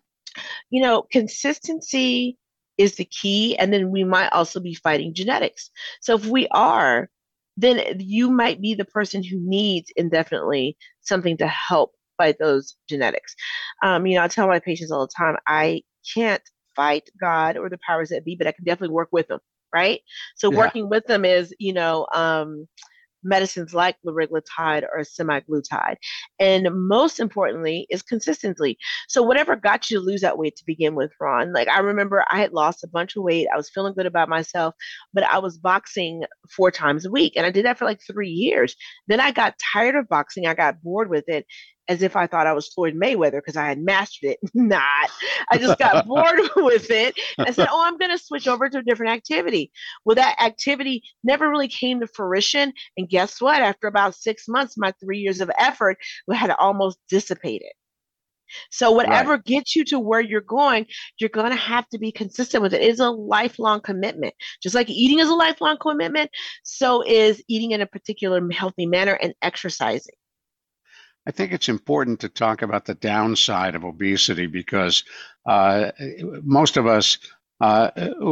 you 0.69 0.82
know, 0.82 1.04
consistency 1.12 2.38
is 2.80 2.96
the 2.96 3.06
key. 3.06 3.56
And 3.58 3.72
then 3.72 3.92
we 3.92 4.04
might 4.04 4.30
also 4.30 4.60
be 4.60 4.74
fighting 4.74 5.13
genetics. 5.13 5.70
So 6.02 6.15
if 6.15 6.26
we 6.26 6.48
are, 6.50 7.10
then 7.58 8.00
you 8.00 8.32
might 8.32 8.62
be 8.62 8.74
the 8.74 8.86
person 8.86 9.22
who 9.22 9.38
needs 9.38 9.92
indefinitely 9.98 10.78
something 11.02 11.38
to 11.38 11.48
help 11.48 11.92
fight 12.18 12.38
those 12.39 12.76
genetics. 12.88 13.36
Um, 13.84 14.08
you 14.08 14.18
know, 14.18 14.24
I 14.24 14.30
tell 14.30 14.48
my 14.48 14.60
patients 14.60 14.92
all 14.92 15.06
the 15.06 15.13
time, 15.15 15.36
I 15.46 15.84
can't 16.13 16.42
fight 16.76 17.10
God 17.20 17.58
or 17.58 17.70
the 17.70 17.80
powers 17.86 18.10
that 18.10 18.26
be, 18.26 18.36
but 18.36 18.48
I 18.48 18.54
can 18.54 18.63
definitely 18.63 18.96
work 18.96 19.10
with 19.12 19.28
them. 19.28 19.39
Right. 19.74 20.02
So 20.36 20.50
Yeah. 20.50 20.58
working 20.58 20.89
with 20.89 21.06
them 21.06 21.26
is, 21.26 21.54
you 21.60 21.74
know, 21.74 22.08
um, 22.15 22.68
medicines 23.24 23.74
like 23.74 23.96
liraglutide 24.06 24.84
or 24.84 25.02
semaglutide. 25.02 25.96
And 26.40 26.70
most 26.74 27.20
importantly 27.20 27.88
is 27.90 28.02
consistency. 28.02 28.78
So 29.08 29.22
whatever 29.24 29.56
got 29.56 29.90
you 29.90 30.00
to 30.00 30.06
lose 30.06 30.22
that 30.22 30.38
weight 30.38 30.56
to 30.58 30.66
begin 30.66 30.96
with, 30.96 31.12
Ron, 31.20 31.54
like 31.54 31.68
I 31.68 31.80
remember 31.80 32.26
I 32.32 32.40
had 32.40 32.54
lost 32.54 32.84
a 32.84 32.88
bunch 32.88 33.16
of 33.16 33.24
weight. 33.24 33.48
I 33.54 33.58
was 33.58 33.70
feeling 33.70 33.94
good 33.94 34.06
about 34.06 34.30
myself, 34.30 34.76
but 35.14 35.24
I 35.24 35.40
was 35.40 35.58
boxing 35.58 36.24
four 36.50 36.72
times 36.72 37.06
a 37.06 37.12
week. 37.12 37.34
And 37.36 37.46
I 37.46 37.52
did 37.52 37.66
that 37.66 37.78
for 37.78 37.86
like 37.86 38.02
three 38.02 38.30
years. 38.30 38.76
Then 39.08 39.20
I 39.20 39.32
got 39.32 39.60
tired 39.74 39.96
of 39.96 40.08
boxing. 40.10 40.48
I 40.48 40.54
got 40.54 40.82
bored 40.82 41.10
with 41.10 41.28
it 41.28 41.46
as 41.89 42.04
if 42.04 42.15
I 42.15 42.28
thought 42.28 42.47
I 42.47 42.54
was 42.54 42.69
Floyd 42.69 42.95
Mayweather 42.95 43.39
because 43.39 43.58
I 43.58 43.65
had 43.67 43.80
mastered 43.80 44.32
it. 44.32 44.39
Not. 44.54 45.10
I 45.52 45.58
just 45.58 45.80
got 45.80 46.06
bored 46.08 46.39
with 46.56 46.89
it 46.91 47.19
and 47.38 47.54
said, 47.54 47.67
oh, 47.69 47.84
I'm 47.84 47.97
going 47.97 48.12
to 48.12 48.23
switch 48.23 48.47
over 48.47 48.69
to 48.69 48.78
a 48.78 48.84
different 48.84 49.12
activity. 49.12 49.71
Well, 50.06 50.15
that 50.15 50.41
activity 50.41 51.04
never 51.23 51.49
really 51.49 51.67
came 51.67 51.99
to 51.99 52.08
fruition. 52.08 52.71
And 52.95 53.10
guess 53.10 53.41
what? 53.41 53.62
After 53.62 53.88
about 53.88 54.15
six 54.15 54.47
months, 54.47 54.78
my 54.78 54.93
three 55.04 55.19
years 55.19 55.41
of 55.41 55.52
effort 55.58 55.97
had 56.32 56.52
almost 56.52 56.99
dissipated. 57.10 57.71
So 58.71 58.91
whatever 58.91 59.38
gets 59.38 59.75
you 59.75 59.86
to 59.86 59.99
where 59.99 60.21
you're 60.21 60.41
going, 60.41 60.88
you're 61.19 61.30
going 61.30 61.52
to 61.52 61.56
have 61.56 61.88
to 61.89 61.99
be 61.99 62.12
consistent 62.12 62.63
with 62.63 62.73
it. 62.73 62.82
It 62.82 62.89
is 62.89 62.99
a 62.99 63.10
lifelong 63.10 63.82
commitment. 63.82 64.34
Just 64.62 64.73
like 64.73 64.89
eating 64.89 65.19
is 65.19 65.30
a 65.30 65.36
lifelong 65.36 65.78
commitment, 65.80 66.32
so 66.63 67.04
is 67.06 67.43
eating 67.47 67.71
in 67.71 67.82
a 67.82 67.86
particular 67.86 68.41
healthy 68.52 68.88
manner 68.88 69.13
and 69.13 69.34
exercising. 69.41 70.15
I 71.30 71.32
think 71.32 71.52
it's 71.52 71.70
important 71.70 72.22
to 72.22 72.28
talk 72.28 72.63
about 72.63 72.86
the 72.86 72.96
downside 72.96 73.76
of 73.76 73.84
obesity 73.84 74.48
because 74.48 75.04
uh, 75.46 75.92
most 76.42 76.76
of 76.76 76.88
us 76.88 77.20
uh, 77.62 77.92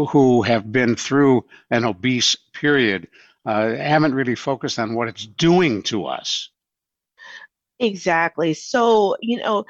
who 0.10 0.41
have 0.41 0.71
been 0.71 0.95
through 0.95 1.45
an 1.69 1.86
obese 1.86 2.36
period 2.53 3.07
uh, 3.45 3.75
haven't 3.75 4.15
really 4.15 4.33
focused 4.33 4.79
on 4.79 4.95
what 4.95 5.10
it's 5.10 5.27
doing 5.27 5.83
to 5.83 6.07
us. 6.07 6.49
Exactly. 7.79 8.55
So, 8.55 9.15
you 9.21 9.38
know, 9.38 9.65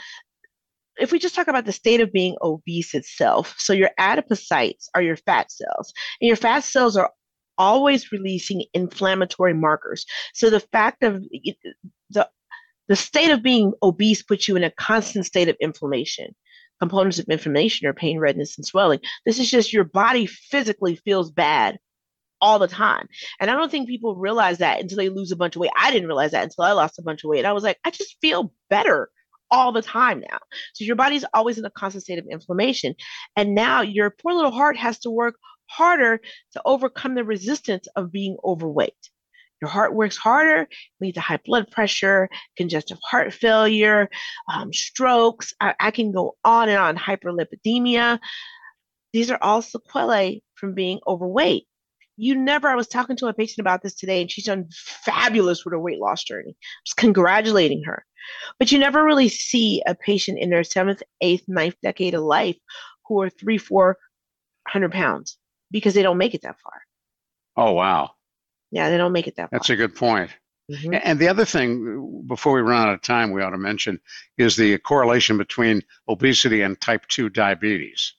if 0.97 1.11
we 1.11 1.19
just 1.19 1.35
talk 1.35 1.49
about 1.49 1.65
the 1.65 1.73
state 1.73 1.99
of 1.99 2.13
being 2.13 2.37
obese 2.41 2.93
itself, 2.93 3.55
so 3.57 3.73
your 3.73 3.89
adipocytes 3.99 4.85
are 4.95 5.01
your 5.01 5.17
fat 5.17 5.51
cells, 5.51 5.91
and 6.21 6.29
your 6.29 6.37
fat 6.37 6.63
cells 6.63 6.95
are 6.95 7.11
always 7.57 8.09
releasing 8.13 8.63
inflammatory 8.73 9.53
markers. 9.53 10.05
So 10.33 10.49
the 10.49 10.61
fact 10.61 11.03
of 11.03 11.21
the 12.09 12.29
the 12.87 12.95
state 12.95 13.31
of 13.31 13.43
being 13.43 13.73
obese 13.83 14.23
puts 14.23 14.47
you 14.47 14.55
in 14.55 14.63
a 14.63 14.71
constant 14.71 15.25
state 15.25 15.49
of 15.49 15.55
inflammation. 15.59 16.35
Components 16.79 17.19
of 17.19 17.25
inflammation 17.25 17.87
are 17.87 17.93
pain, 17.93 18.19
redness, 18.19 18.57
and 18.57 18.65
swelling. 18.65 18.99
This 19.25 19.39
is 19.39 19.49
just 19.49 19.73
your 19.73 19.83
body 19.83 20.25
physically 20.27 20.95
feels 20.95 21.31
bad 21.31 21.79
all 22.39 22.59
the 22.59 22.67
time. 22.67 23.07
And 23.39 23.49
I 23.49 23.55
don't 23.55 23.71
think 23.71 23.87
people 23.87 24.15
realize 24.15 24.59
that 24.59 24.79
until 24.79 24.97
they 24.97 25.09
lose 25.09 25.31
a 25.31 25.35
bunch 25.35 25.55
of 25.55 25.59
weight. 25.59 25.71
I 25.77 25.91
didn't 25.91 26.07
realize 26.07 26.31
that 26.31 26.43
until 26.43 26.65
I 26.65 26.73
lost 26.73 26.99
a 26.99 27.03
bunch 27.03 27.23
of 27.23 27.29
weight. 27.29 27.39
And 27.39 27.47
I 27.47 27.53
was 27.53 27.63
like, 27.63 27.79
I 27.83 27.89
just 27.89 28.17
feel 28.21 28.53
better 28.69 29.09
all 29.49 29.71
the 29.71 29.81
time 29.81 30.19
now. 30.19 30.37
So 30.73 30.83
your 30.83 30.95
body's 30.95 31.25
always 31.33 31.57
in 31.57 31.65
a 31.65 31.71
constant 31.71 32.03
state 32.03 32.19
of 32.19 32.27
inflammation. 32.29 32.95
And 33.35 33.55
now 33.55 33.81
your 33.81 34.11
poor 34.11 34.33
little 34.33 34.51
heart 34.51 34.77
has 34.77 34.99
to 34.99 35.09
work 35.09 35.35
harder 35.65 36.21
to 36.53 36.61
overcome 36.65 37.15
the 37.15 37.23
resistance 37.23 37.87
of 37.95 38.11
being 38.11 38.37
overweight. 38.43 39.09
Your 39.61 39.69
heart 39.69 39.93
works 39.93 40.17
harder, 40.17 40.67
leads 41.01 41.15
to 41.15 41.21
high 41.21 41.39
blood 41.43 41.71
pressure, 41.71 42.29
congestive 42.55 42.99
heart 43.03 43.33
failure, 43.33 44.09
um, 44.53 44.71
strokes. 44.71 45.53
I, 45.59 45.73
I 45.79 45.91
can 45.91 46.11
go 46.11 46.35
on 46.43 46.69
and 46.69 46.77
on, 46.77 46.95
hyperlipidemia. 46.95 48.19
These 49.13 49.31
are 49.31 49.39
all 49.41 49.61
sequelae 49.61 50.43
from 50.55 50.73
being 50.73 50.99
overweight. 51.07 51.65
You 52.17 52.35
never, 52.35 52.67
I 52.67 52.75
was 52.75 52.87
talking 52.87 53.15
to 53.17 53.27
a 53.27 53.33
patient 53.33 53.59
about 53.59 53.83
this 53.83 53.95
today, 53.95 54.21
and 54.21 54.31
she's 54.31 54.45
done 54.45 54.67
fabulous 54.71 55.63
with 55.63 55.73
her 55.73 55.79
weight 55.79 55.99
loss 55.99 56.23
journey. 56.23 56.55
Just 56.85 56.97
congratulating 56.97 57.83
her. 57.85 58.03
But 58.59 58.71
you 58.71 58.79
never 58.79 59.03
really 59.03 59.29
see 59.29 59.81
a 59.85 59.95
patient 59.95 60.39
in 60.39 60.49
their 60.49 60.63
seventh, 60.63 61.01
eighth, 61.21 61.45
ninth 61.47 61.75
decade 61.81 62.13
of 62.13 62.23
life 62.23 62.57
who 63.07 63.21
are 63.21 63.29
three, 63.29 63.57
four 63.57 63.97
hundred 64.67 64.91
pounds 64.91 65.37
because 65.71 65.93
they 65.93 66.03
don't 66.03 66.17
make 66.17 66.33
it 66.33 66.41
that 66.41 66.57
far. 66.61 66.81
Oh, 67.55 67.73
wow. 67.73 68.11
Yeah, 68.71 68.89
they 68.89 68.97
don't 68.97 69.13
make 69.13 69.27
it 69.27 69.35
that 69.37 69.49
That's 69.51 69.69
a 69.69 69.75
good 69.75 69.95
point. 69.95 70.31
Mhm. 70.71 70.99
And 71.01 71.19
the 71.19 71.29
other 71.29 71.45
thing, 71.45 72.25
before 72.27 72.53
we 72.53 72.61
run 72.61 72.87
out 72.87 72.93
of 72.93 73.01
time, 73.01 73.31
we 73.31 73.41
ought 73.41 73.51
to 73.51 73.57
mention 73.57 73.99
is 74.37 74.57
the 74.57 74.77
correlation 74.79 75.37
between 75.37 75.81
obesity 76.09 76.61
and 76.61 76.79
type 76.81 77.07
2 77.07 77.29
diabetes. 77.29 78.13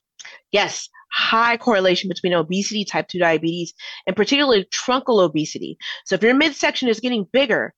Yes, 0.50 0.88
high 1.12 1.58
correlation 1.58 2.08
between 2.08 2.32
obesity, 2.32 2.84
type 2.84 3.08
2 3.08 3.18
diabetes, 3.18 3.74
and 4.06 4.16
particularly 4.16 4.64
truncal 4.64 5.20
obesity. 5.20 5.76
So 6.06 6.14
if 6.14 6.22
your 6.22 6.34
midsection 6.34 6.88
is 6.88 7.00
getting 7.00 7.26
bigger 7.30 7.74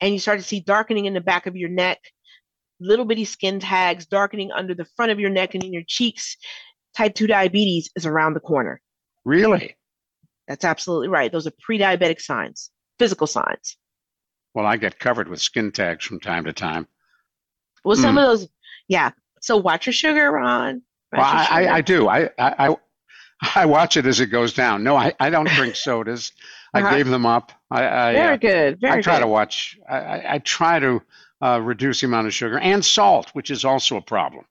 and 0.00 0.12
you 0.12 0.20
start 0.20 0.38
to 0.38 0.44
see 0.44 0.60
darkening 0.60 1.06
in 1.06 1.14
the 1.14 1.20
back 1.20 1.46
of 1.46 1.56
your 1.56 1.68
neck, 1.68 1.98
little 2.80 3.04
bitty 3.04 3.24
skin 3.24 3.58
tags, 3.58 4.06
darkening 4.06 4.50
under 4.52 4.74
the 4.74 4.86
front 4.96 5.10
of 5.10 5.18
your 5.18 5.30
neck 5.30 5.54
and 5.54 5.64
in 5.64 5.72
your 5.72 5.84
cheeks, 5.86 6.36
type 6.96 7.14
2 7.14 7.26
diabetes 7.26 7.90
is 7.96 8.06
around 8.06 8.34
the 8.34 8.40
corner. 8.40 8.80
Really? 9.24 9.76
That's 10.52 10.66
absolutely 10.66 11.08
right. 11.08 11.32
Those 11.32 11.46
are 11.46 11.52
pre 11.62 11.78
diabetic 11.78 12.20
signs, 12.20 12.70
physical 12.98 13.26
signs. 13.26 13.78
Well, 14.52 14.66
I 14.66 14.76
get 14.76 14.98
covered 14.98 15.26
with 15.28 15.40
skin 15.40 15.72
tags 15.72 16.04
from 16.04 16.20
time 16.20 16.44
to 16.44 16.52
time. 16.52 16.86
Well, 17.86 17.96
some 17.96 18.18
of 18.18 18.24
those, 18.26 18.48
yeah, 18.86 19.12
So 19.40 19.56
watch 19.56 19.86
your 19.86 19.94
sugar, 19.94 20.30
Ron. 20.30 20.82
Watch 21.10 21.20
well, 21.20 21.24
I, 21.24 21.46
I, 21.64 21.74
I, 21.76 21.80
do. 21.80 22.06
I, 22.06 22.28
I 22.38 22.76
I 23.54 23.64
watch 23.64 23.96
it 23.96 24.04
as 24.04 24.20
it 24.20 24.26
goes 24.26 24.52
down. 24.52 24.84
No, 24.84 24.94
I, 24.94 25.14
I 25.18 25.30
don't 25.30 25.48
drink 25.48 25.74
sodas. 25.86 26.32
I 26.74 26.82
uh-huh. 26.82 26.96
gave 26.96 27.08
them 27.08 27.24
up. 27.24 27.52
I, 27.70 27.86
I 27.86 28.12
very 28.12 28.34
uh, 28.34 28.36
good. 28.36 28.80
Very 28.82 28.98
I 28.98 29.00
try 29.00 29.14
good. 29.14 29.20
to 29.20 29.28
watch. 29.28 29.78
I, 29.88 30.34
I 30.34 30.38
try 30.40 30.78
to 30.80 31.00
uh, 31.40 31.60
reduce 31.62 32.02
the 32.02 32.08
amount 32.08 32.26
of 32.26 32.34
sugar 32.34 32.58
and 32.58 32.84
salt, 32.84 33.30
which 33.32 33.50
is 33.50 33.64
also 33.64 33.96
a 33.96 34.02
problem. 34.02 34.44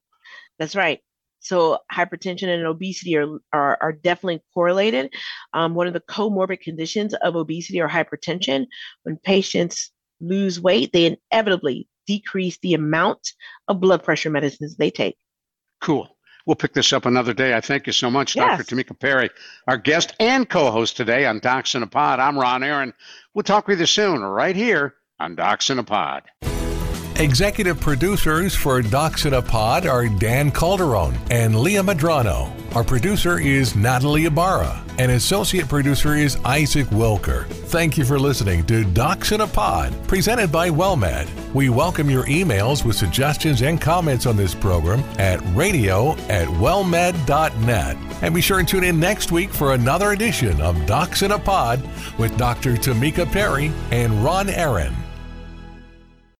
That's 0.58 0.76
right. 0.76 1.00
So 1.42 1.80
hypertension 1.92 2.48
and 2.48 2.66
obesity 2.66 3.18
are 3.18 3.40
are, 3.52 3.78
are 3.82 3.92
definitely 3.92 4.42
correlated. 4.54 5.14
Um, 5.54 5.76
one 5.76 5.88
of 5.88 5.94
the 5.94 6.00
comorbid 6.00 6.62
conditions 6.62 7.14
of 7.16 7.36
obesity 7.36 7.82
or 7.82 7.90
hypertension, 7.90 8.68
when 9.04 9.18
patients 9.18 9.92
lose 10.22 10.62
weight, 10.62 10.94
they 10.94 11.18
inevitably 11.32 11.88
decrease 12.08 12.58
the 12.62 12.74
amount 12.74 13.34
of 13.68 13.80
blood 13.80 14.04
pressure 14.04 14.30
medicines 14.30 14.76
they 14.78 14.92
take. 14.92 15.18
Cool. 15.82 16.16
We'll 16.46 16.56
pick 16.56 16.74
this 16.74 16.92
up 16.94 17.06
another 17.06 17.34
day. 17.34 17.56
I 17.56 17.62
thank 17.62 17.88
you 17.88 17.94
so 17.94 18.10
much, 18.10 18.36
yes. 18.36 18.58
Dr. 18.58 18.76
Tamika 18.76 19.00
Perry, 19.00 19.30
our 19.68 19.78
guest 19.78 20.16
and 20.20 20.50
co-host 20.50 20.98
today 20.98 21.26
on 21.26 21.40
Docs 21.40 21.76
in 21.76 21.84
a 21.84 21.88
Pod. 21.88 22.20
I'm 22.20 22.38
Ron 22.38 22.64
Aaron. 22.64 22.94
We'll 23.34 23.44
talk 23.44 23.68
with 23.68 23.80
you 23.80 23.86
soon, 23.86 24.22
right 24.22 24.56
here 24.56 24.96
on 25.20 25.36
Docs 25.36 25.70
in 25.70 25.80
a 25.80 25.84
Pod. 25.84 26.24
Executive 27.18 27.80
producers 27.80 28.56
for 28.56 28.82
Docs 28.82 29.26
in 29.26 29.36
a 29.36 29.42
Pod 29.42 29.86
are 29.86 30.08
Dan 30.08 30.50
Calderon 30.50 31.16
and 31.30 31.60
Leah 31.60 31.84
Madrano. 31.84 32.52
Our 32.76 32.84
producer 32.84 33.38
is 33.40 33.76
Natalie 33.76 34.26
Ibarra, 34.26 34.82
and 34.98 35.12
associate 35.12 35.68
producer 35.68 36.16
is 36.16 36.38
Isaac 36.46 36.88
Wilker. 36.88 37.46
Thank 37.46 37.98
you 37.98 38.06
for 38.06 38.18
listening 38.18 38.66
to 38.68 38.86
Docs 38.86 39.34
in 39.34 39.42
a 39.42 39.48
Pod, 39.48 39.94
presented 40.08 40.52
by 40.52 40.70
WellMed. 40.70 41.54
We 41.54 41.70
welcome 41.70 42.10
your 42.10 42.24
emails 42.24 42.84
with 42.84 42.96
suggestions 42.96 43.62
and 43.62 43.80
comments 43.80 44.26
on 44.26 44.36
this 44.36 44.56
program 44.56 45.02
at 45.20 45.42
radio 45.54 46.14
at 46.30 46.48
wellmed.net. 46.48 47.98
And 48.24 48.34
be 48.34 48.42
sure 48.42 48.60
and 48.60 48.68
tune 48.68 48.86
in 48.86 49.00
next 49.00 49.32
week 49.32 49.52
for 49.52 49.74
another 49.74 50.12
edition 50.12 50.60
of 50.62 50.86
Docs 50.88 51.22
in 51.22 51.32
a 51.32 51.40
Pod 51.40 51.88
with 52.18 52.36
Dr. 52.38 52.74
Tamika 52.74 53.32
Perry 53.32 53.72
and 53.92 54.24
Ron 54.24 54.50
Aaron. 54.50 54.96